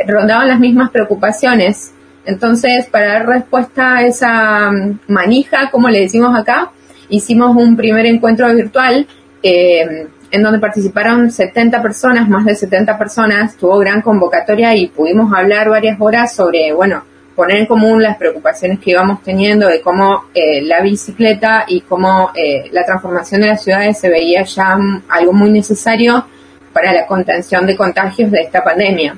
[0.07, 1.93] rondaban las mismas preocupaciones.
[2.26, 6.72] Entonces, para dar respuesta a esa mm, manija, como le decimos acá,
[7.12, 9.05] hicimos un primer encuentro virtual
[9.43, 15.32] eh, en donde participaron 70 personas, más de 70 personas, tuvo gran convocatoria y pudimos
[15.34, 17.03] hablar varias horas sobre, bueno,
[17.36, 22.32] poner en común las preocupaciones que íbamos teniendo de cómo eh, la bicicleta y cómo
[22.34, 24.78] eh, la transformación de las ciudades se veía ya
[25.09, 26.26] algo muy necesario
[26.72, 29.18] para la contención de contagios de esta pandemia.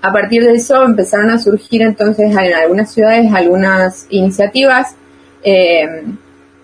[0.00, 4.96] A partir de eso empezaron a surgir entonces en algunas ciudades algunas iniciativas
[5.42, 5.86] eh,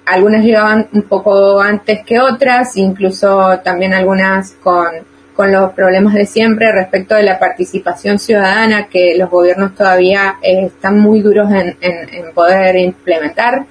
[0.08, 4.86] algunas llegaban un poco antes que otras, incluso también algunas con,
[5.34, 10.66] con los problemas de siempre respecto de la participación ciudadana que los gobiernos todavía eh,
[10.66, 13.66] están muy duros en, en, poder implementar.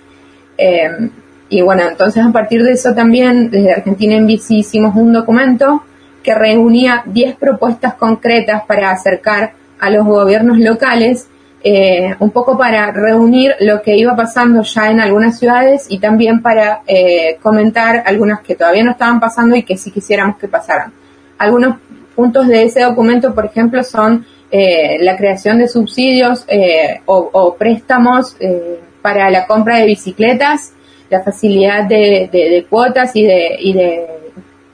[0.58, 1.10] Eh,
[1.50, 5.84] y bueno, entonces a partir de eso también desde Argentina en Bici hicimos un documento
[6.22, 11.28] que reunía 10 propuestas concretas para acercar a los gobiernos locales
[11.64, 16.42] eh, un poco para reunir lo que iba pasando ya en algunas ciudades y también
[16.42, 20.94] para eh, comentar algunas que todavía no estaban pasando y que sí quisiéramos que pasaran.
[21.38, 21.78] Algunos
[22.16, 28.36] puntos de ese documento, por ejemplo, son eh, la creación de subsidios eh, o, préstamos
[28.40, 30.74] eh, para la compra de bicicletas,
[31.10, 34.08] la facilidad de, de, de cuotas y de, y de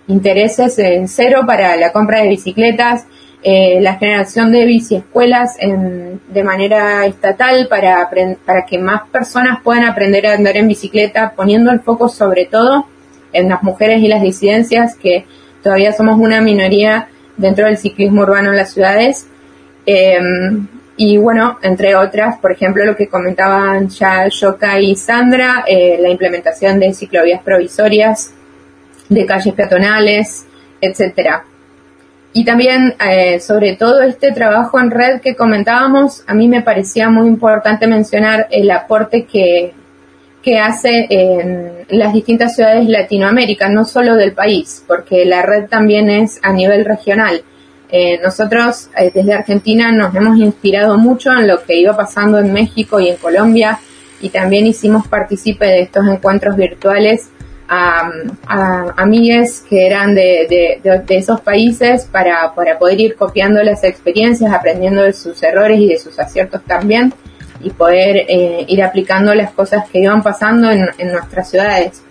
[0.08, 3.08] intereses en cero para la compra de bicicletas,
[3.44, 8.10] eh, la generación de biciescuelas en, de manera estatal para,
[8.46, 12.86] para que más personas puedan aprender a andar en bicicleta, poniendo el foco sobre todo
[13.34, 15.26] en las mujeres y las disidencias, que
[15.62, 19.28] todavía somos una minoría dentro del ciclismo urbano en las ciudades.
[19.86, 20.20] Eh,
[20.96, 26.10] y bueno, entre otras, por ejemplo, lo que comentaban ya Yoka y Sandra, eh, la
[26.10, 28.34] implementación de ciclovías provisorias,
[29.10, 30.46] de calles peatonales,
[30.80, 31.46] etcétera.
[32.34, 37.10] Y también eh, sobre todo este trabajo en red que comentábamos, a mí me parecía
[37.10, 39.74] muy importante mencionar el aporte que,
[40.42, 45.68] que hace en las distintas ciudades de Latinoamérica, no solo del país, porque la red
[45.70, 47.44] también es a nivel regional.
[47.96, 52.52] Eh, nosotros eh, desde Argentina nos hemos inspirado mucho en lo que iba pasando en
[52.52, 53.80] México y en Colombia
[54.20, 57.30] y también hicimos partícipe de estos encuentros virtuales
[57.68, 58.10] a,
[58.48, 64.54] a amigues que eran de, de- esos países para, para poder ir copiando las experiencias,
[64.54, 67.14] aprendiendo de sus errores y de sus aciertos también
[67.62, 72.04] y poder eh, ir aplicando las cosas que iban pasando en nuestras ciudades.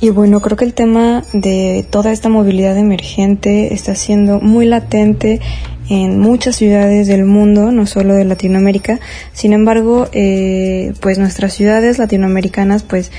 [0.00, 5.40] Y bueno, creo que el tema de toda esta movilidad emergente está siendo muy latente
[5.88, 8.98] en muchas ciudades del mundo, no solo de Latinoamérica.
[9.32, 13.12] Sin embargo, eh, pues nuestras ciudades latinoamericanas pues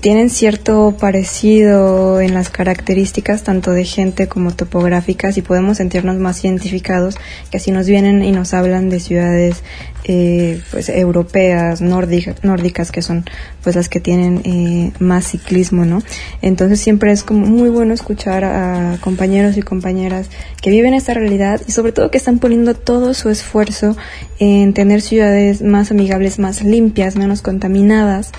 [0.00, 6.44] tienen cierto parecido en las características tanto de gente como topográficas y podemos sentirnos más
[6.44, 7.16] identificados
[7.50, 9.62] que así nos vienen y nos hablan de ciudades
[10.04, 13.24] eh, pues europeas, nórdicas, nórdicas que son
[13.62, 16.02] pues las que tienen eh, más ciclismo, ¿no?
[16.42, 20.28] Entonces siempre es como muy bueno escuchar a compañeros y compañeras
[20.60, 23.96] que viven esta realidad y sobre todo que están poniendo todo su esfuerzo
[24.40, 28.32] en tener ciudades más amigables, más limpias, menos contaminadas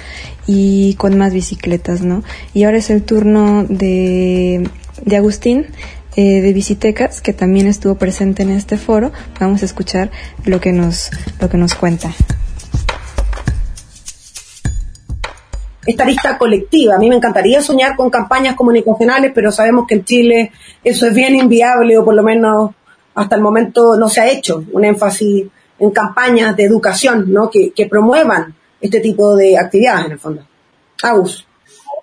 [0.52, 2.24] y con más bicicletas, ¿no?
[2.56, 4.68] Y ahora es el turno de,
[5.06, 5.68] de Agustín
[6.16, 9.12] eh, de Visitecas, que también estuvo presente en este foro.
[9.40, 10.10] Vamos a escuchar
[10.46, 12.12] lo que nos, lo que nos cuenta.
[15.86, 16.96] esta lista colectiva.
[16.96, 20.52] A mí me encantaría soñar con campañas comunicacionales, pero sabemos que en Chile
[20.84, 22.72] eso es bien inviable o por lo menos
[23.14, 25.46] hasta el momento no se ha hecho un énfasis
[25.78, 27.52] en campañas de educación ¿no?
[27.52, 30.46] que, que promuevan este tipo de actividades en el fondo.
[31.02, 31.46] Agus.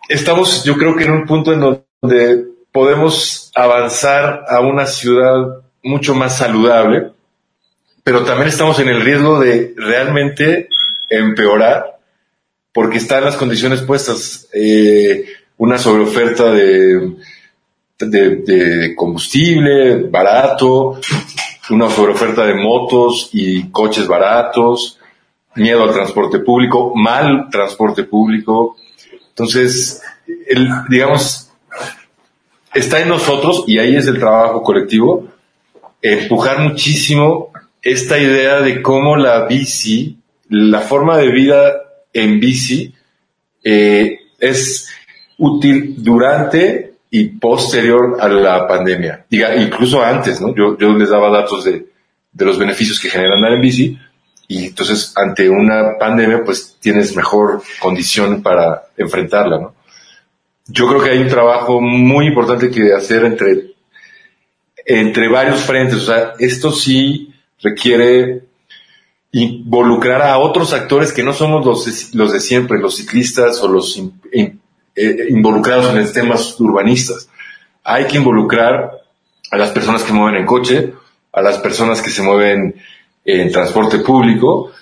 [0.09, 6.15] Estamos, yo creo que en un punto en donde podemos avanzar a una ciudad mucho
[6.15, 7.13] más saludable,
[8.05, 10.69] pero también estamos en el riesgo de realmente
[11.09, 11.97] empeorar
[12.73, 15.25] porque están las condiciones puestas, eh,
[15.57, 17.17] una sobreoferta de,
[17.99, 21.01] de, de combustible barato,
[21.71, 24.99] una sobreoferta de motos y coches baratos,
[25.57, 28.77] miedo al transporte público, mal transporte público.
[29.29, 30.03] Entonces,
[30.47, 31.51] el, digamos,
[32.75, 35.29] está en nosotros, y ahí es el trabajo colectivo,
[36.03, 37.51] empujar muchísimo
[37.83, 41.73] esta idea de cómo la bici, la forma de vida
[42.13, 42.95] en bici,
[43.63, 44.89] eh, es
[45.39, 49.27] útil durante y posterior a la pandemia.
[49.31, 50.55] Diga, incluso antes, ¿no?
[50.55, 51.87] Yo, yo les daba datos de,
[52.33, 53.99] de los beneficios que genera andar en bici
[54.49, 59.75] y entonces ante una pandemia pues tienes mejor condición para enfrentarla, ¿no?
[60.69, 63.75] Yo creo que hay un trabajo muy importante que hacer entre,
[64.85, 65.99] entre varios frentes.
[65.99, 67.33] O sea, esto sí
[67.63, 68.43] requiere
[69.33, 73.97] involucrar a otros actores que no somos los los de siempre, los ciclistas o los
[73.97, 74.61] in- in-
[74.95, 77.29] eh, involucrados en los temas urbanistas.
[77.85, 78.91] Hay que involucrar
[79.51, 80.95] a las personas que mueven en coche,
[81.33, 82.77] a las personas que se mueven
[83.27, 84.73] en transporte público,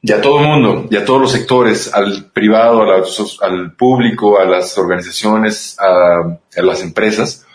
[0.00, 4.44] y a todo el mundo, y a todos los sectores, al privado, al público, a
[4.44, 7.46] las organizaciones, a, a las empresas.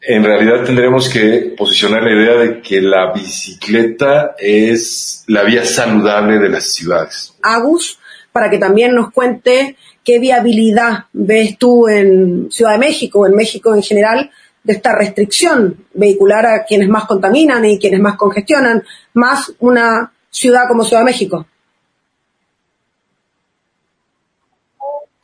[0.00, 6.38] En realidad tendremos que posicionar la idea de que la bicicleta es la vía saludable
[6.38, 7.34] de las ciudades.
[7.42, 7.98] Agus,
[8.32, 13.74] para que también nos cuente qué viabilidad ves tú en Ciudad de México, en México
[13.74, 14.30] en general,
[14.68, 20.68] de esta restricción vehicular a quienes más contaminan y quienes más congestionan, más una ciudad
[20.68, 21.46] como Ciudad de México.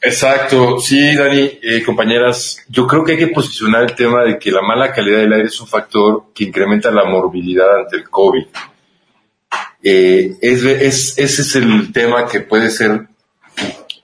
[0.00, 4.50] Exacto, sí, Dani, eh, compañeras, yo creo que hay que posicionar el tema de que
[4.50, 8.44] la mala calidad del aire es un factor que incrementa la morbilidad ante el COVID.
[9.82, 13.06] Eh, es, es- ese es el tema que puede ser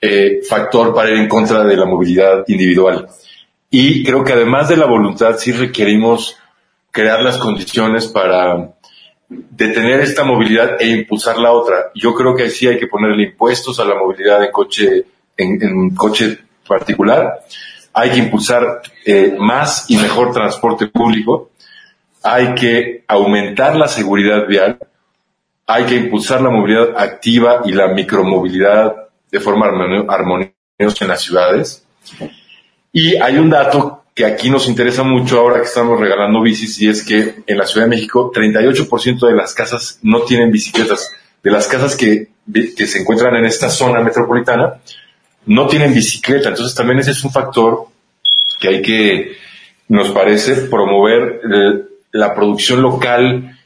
[0.00, 3.06] eh, factor para ir en contra de la movilidad individual.
[3.70, 6.36] Y creo que además de la voluntad, sí requerimos
[6.90, 8.72] crear las condiciones para
[9.28, 11.92] detener esta movilidad e impulsar la otra.
[11.94, 15.04] Yo creo que sí hay que ponerle impuestos a la movilidad en coche,
[15.36, 17.44] en, coche particular.
[17.92, 21.50] Hay que impulsar eh, más y mejor transporte público.
[22.24, 24.78] Hay que aumentar la seguridad vial.
[25.66, 28.96] Hay que impulsar la movilidad activa y la micromovilidad
[29.30, 31.86] de forma armonio- armoniosa en las ciudades.
[32.92, 36.88] Y hay un dato que aquí nos interesa mucho ahora que estamos regalando bicis y
[36.88, 41.10] es que en la Ciudad de México 38% de las casas no tienen bicicletas.
[41.42, 42.28] De las casas que,
[42.86, 44.74] se encuentran en esta zona metropolitana
[45.46, 46.48] no tienen bicicleta.
[46.48, 47.86] Entonces también ese es un factor
[48.60, 49.36] que hay que,
[49.88, 51.82] nos parece, promover eh,
[52.12, 53.56] la producción local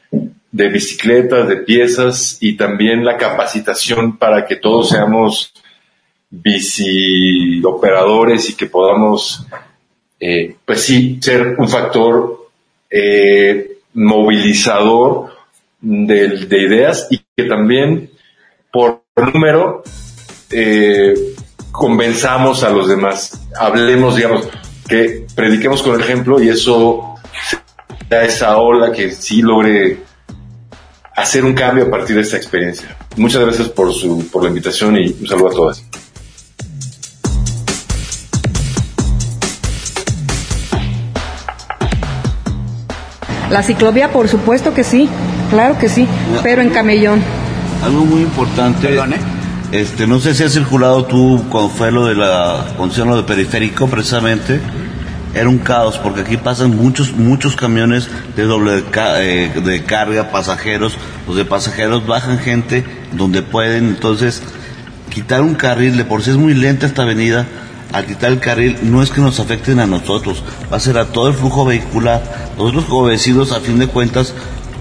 [0.51, 5.51] de bicicletas, de piezas y también la capacitación para que todos seamos
[6.41, 9.45] bici operadores y que podamos,
[10.19, 12.49] eh, pues sí, ser un factor
[12.89, 15.31] eh, movilizador
[15.81, 18.09] de, de ideas y que también
[18.71, 19.01] por
[19.33, 19.83] número
[20.51, 21.13] eh,
[21.71, 24.47] convenzamos a los demás, hablemos, digamos,
[24.87, 27.15] que prediquemos con el ejemplo y eso
[28.09, 29.97] da esa ola que sí logre
[31.15, 32.95] hacer un cambio a partir de esta experiencia.
[33.17, 35.85] Muchas gracias por su por la invitación y un saludo a todas.
[43.55, 45.07] La ciclovía, por supuesto que sí,
[45.49, 46.05] claro que sí,
[46.43, 47.21] pero en camellón.
[47.85, 48.89] Algo muy importante.
[49.71, 53.23] Este, no sé si has circulado tú cuando fue lo de la concesión lo de
[53.23, 54.59] periférico precisamente.
[55.33, 60.31] Era un caos porque aquí pasan muchos muchos camiones de doble ca- eh, de carga,
[60.31, 60.97] pasajeros.
[61.25, 62.83] Los de pasajeros bajan gente
[63.13, 63.85] donde pueden.
[63.87, 64.43] Entonces,
[65.09, 67.45] quitar un carril, de por sí es muy lenta esta avenida.
[67.91, 71.05] Al quitar el carril no es que nos afecten a nosotros, va a ser a
[71.05, 72.21] todo el flujo vehicular.
[72.57, 74.33] Nosotros como vecinos, a fin de cuentas,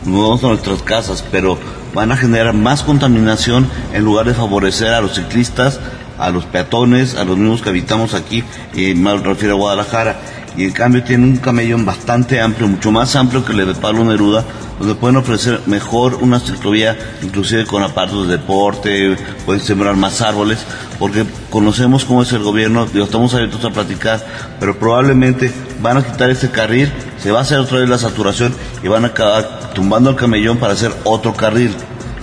[0.04, 1.58] nos vamos a nuestras casas, pero
[1.94, 5.80] van a generar más contaminación en lugar de favorecer a los ciclistas,
[6.18, 8.44] a los peatones, a los mismos que habitamos aquí,
[8.74, 10.16] y me refiero a Guadalajara.
[10.56, 14.04] Y en cambio tiene un camellón bastante amplio, mucho más amplio que el de Pablo
[14.04, 14.44] Neruda,
[14.78, 20.58] donde pueden ofrecer mejor una ciclovía, inclusive con apartos de deporte, pueden sembrar más árboles,
[20.98, 24.24] porque conocemos cómo es el gobierno, digo, estamos abiertos a platicar,
[24.60, 25.50] pero probablemente
[25.82, 29.04] van a quitar este carril, se va a hacer otra vez la saturación y van
[29.04, 31.74] a acabar tumbando el camellón para hacer otro carril.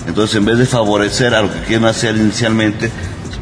[0.07, 2.91] Entonces, en vez de favorecer a lo que quieren hacer inicialmente,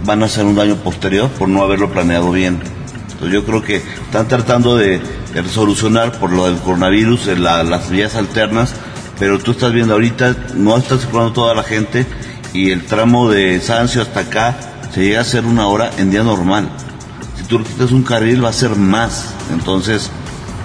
[0.04, 2.79] van a hacer un daño posterior por no haberlo planeado bien.
[3.20, 5.02] Entonces, yo creo que están tratando de,
[5.34, 8.74] de solucionar por lo del coronavirus la- las vías alternas,
[9.20, 12.06] pero tú estás viendo ahorita, no está circulando toda la gente
[12.54, 14.56] y el tramo de Sancio hasta acá
[14.94, 16.70] se llega a hacer una hora en día normal.
[17.36, 19.34] Si tú quitas un carril va a ser más.
[19.52, 20.10] Entonces,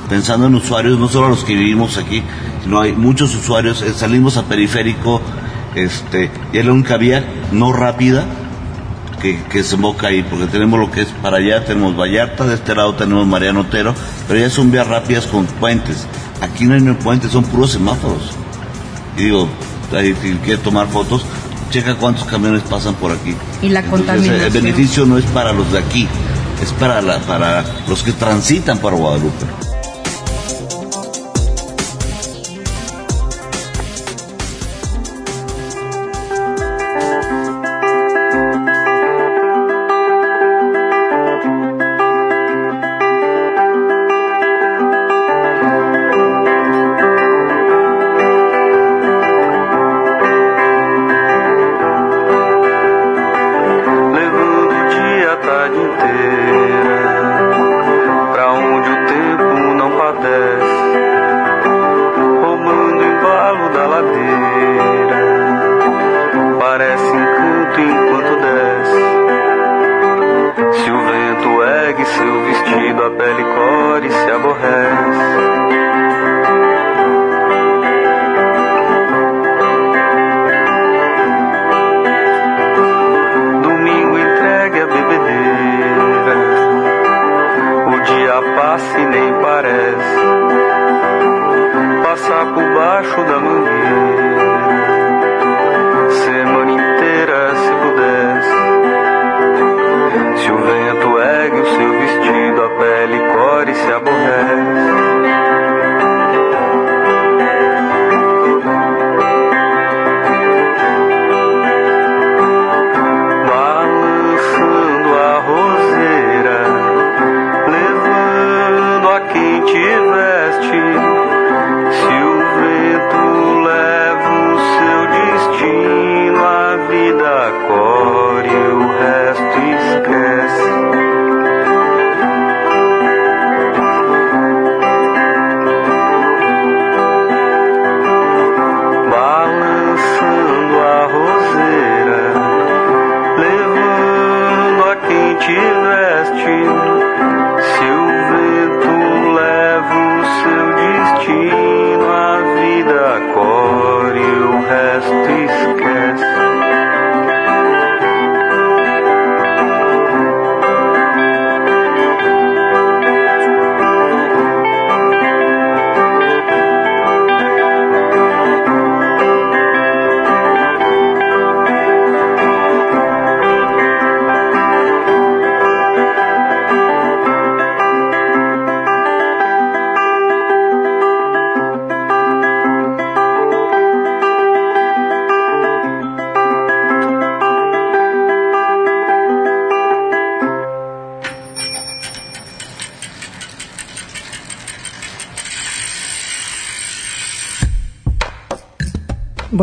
[0.09, 2.23] pensando en usuarios, no solo los que vivimos aquí,
[2.63, 5.21] sino hay muchos usuarios, eh, salimos a periférico,
[5.75, 8.25] este, y es la única vía no rápida
[9.25, 12.57] que, que se emboca ahí, porque tenemos lo que es para allá, tenemos Vallarta, de
[12.57, 13.95] este lado tenemos Mariano Otero,
[14.29, 16.07] pero ya son vías rápidas con puentes.
[16.43, 18.33] Aquí no hay ni puentes, son puros semáforos.
[19.17, 19.49] Y digo,
[19.97, 21.25] ahí, si quiere tomar fotos,
[21.71, 23.35] checa cuántos camiones pasan por aquí.
[23.63, 24.45] Y la Entonces, contaminación.
[24.45, 26.07] el beneficio no es para los de aquí,
[26.63, 29.47] es para, la, para los que transitan por Guadalupe.
[73.11, 73.64] bélico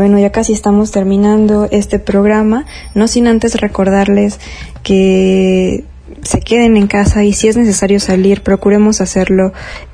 [0.02, 4.39] Bueno, ya casi estamos terminando este programa, no sin antes recordarles
[4.82, 5.84] que
[6.24, 9.54] se queden en casa y si es necesario salir, procuremos hacerlo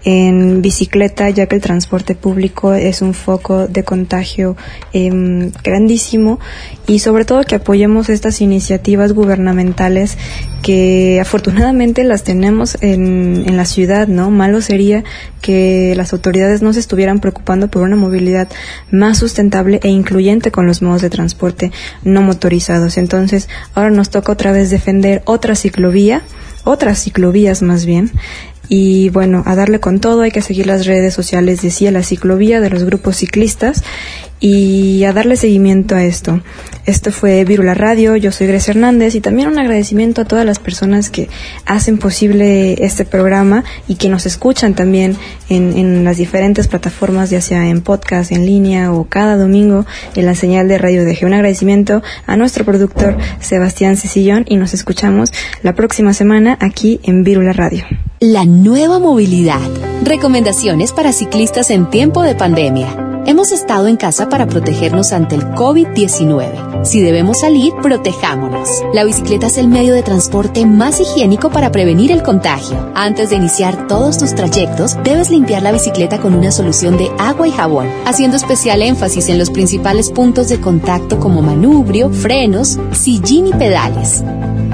[0.10, 4.56] en bicicleta, ya que el transporte público es un foco de contagio
[4.94, 6.40] eh, grandísimo
[6.88, 10.18] y sobre todo que apoyemos estas iniciativas gubernamentales
[10.62, 14.32] que afortunadamente las tenemos en, en la ciudad, ¿no?
[14.32, 15.04] Malo sería
[15.42, 18.48] que las autoridades no se estuvieran preocupando por una movilidad
[18.90, 21.74] más sustentable e incluyente con los modos de transporte
[22.06, 22.98] no motorizados.
[22.98, 26.22] Entonces, ahora nos toca otra vez defender otra ciclovía,
[26.64, 28.12] otras ciclovías más bien,
[28.70, 31.92] y bueno, a darle con todo, hay que seguir las redes sociales de sí a
[31.92, 33.84] la ciclovía de los grupos ciclistas
[34.40, 36.42] y a darle seguimiento a esto.
[36.86, 40.60] Esto fue Virula Radio, yo soy Grecia Hernández y también un agradecimiento a todas las
[40.60, 41.28] personas que
[41.66, 45.18] hacen posible este programa y que nos escuchan también
[45.50, 50.26] en, en las diferentes plataformas, ya sea en podcast, en línea o cada domingo en
[50.26, 51.26] la señal de Radio DG.
[51.26, 55.32] Un agradecimiento a nuestro productor Sebastián Cecillón y nos escuchamos
[55.64, 57.86] la próxima semana aquí en Virula Radio.
[58.20, 59.62] La nueva movilidad.
[60.02, 63.22] Recomendaciones para ciclistas en tiempo de pandemia.
[63.28, 66.84] Hemos estado en casa para protegernos ante el COVID-19.
[66.84, 68.70] Si debemos salir, protejámonos.
[68.92, 72.92] La bicicleta es el medio de transporte más higiénico para prevenir el contagio.
[72.96, 77.48] Antes de iniciar todos tus trayectos, debes limpiar la bicicleta con una solución de agua
[77.48, 83.46] y jabón, haciendo especial énfasis en los principales puntos de contacto como manubrio, frenos, sillín
[83.46, 84.24] y pedales.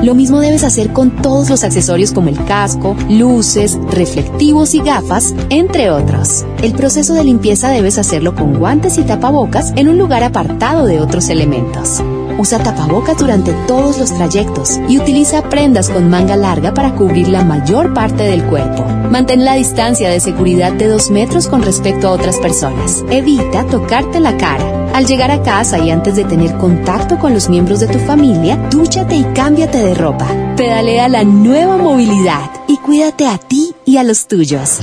[0.01, 5.33] Lo mismo debes hacer con todos los accesorios como el casco, luces, reflectivos y gafas,
[5.49, 6.45] entre otros.
[6.61, 10.99] El proceso de limpieza debes hacerlo con guantes y tapabocas en un lugar apartado de
[10.99, 12.01] otros elementos.
[12.37, 17.43] Usa tapabocas durante todos los trayectos y utiliza prendas con manga larga para cubrir la
[17.43, 18.83] mayor parte del cuerpo.
[19.09, 23.03] Mantén la distancia de seguridad de dos metros con respecto a otras personas.
[23.09, 24.91] Evita tocarte la cara.
[24.93, 28.57] Al llegar a casa y antes de tener contacto con los miembros de tu familia,
[28.69, 30.27] dúchate y cámbiate de ropa.
[30.55, 34.79] Pedalea la nueva movilidad y cuídate a ti y a los tuyos.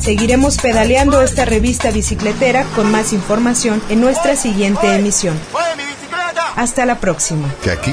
[0.00, 5.38] Seguiremos pedaleando esta revista bicicletera con más información en nuestra siguiente emisión.
[6.56, 7.52] Hasta la próxima.
[7.62, 7.92] Que aquí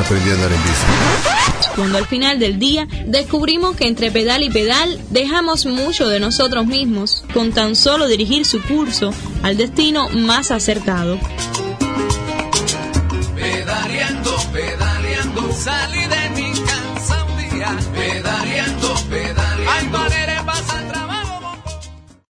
[0.00, 1.28] aprendí a andar en bici.
[1.76, 6.66] Cuando al final del día descubrimos que entre pedal y pedal dejamos mucho de nosotros
[6.66, 11.20] mismos con tan solo dirigir su curso al destino más acertado.
[13.36, 15.97] Pedaleando, pedaleando, sale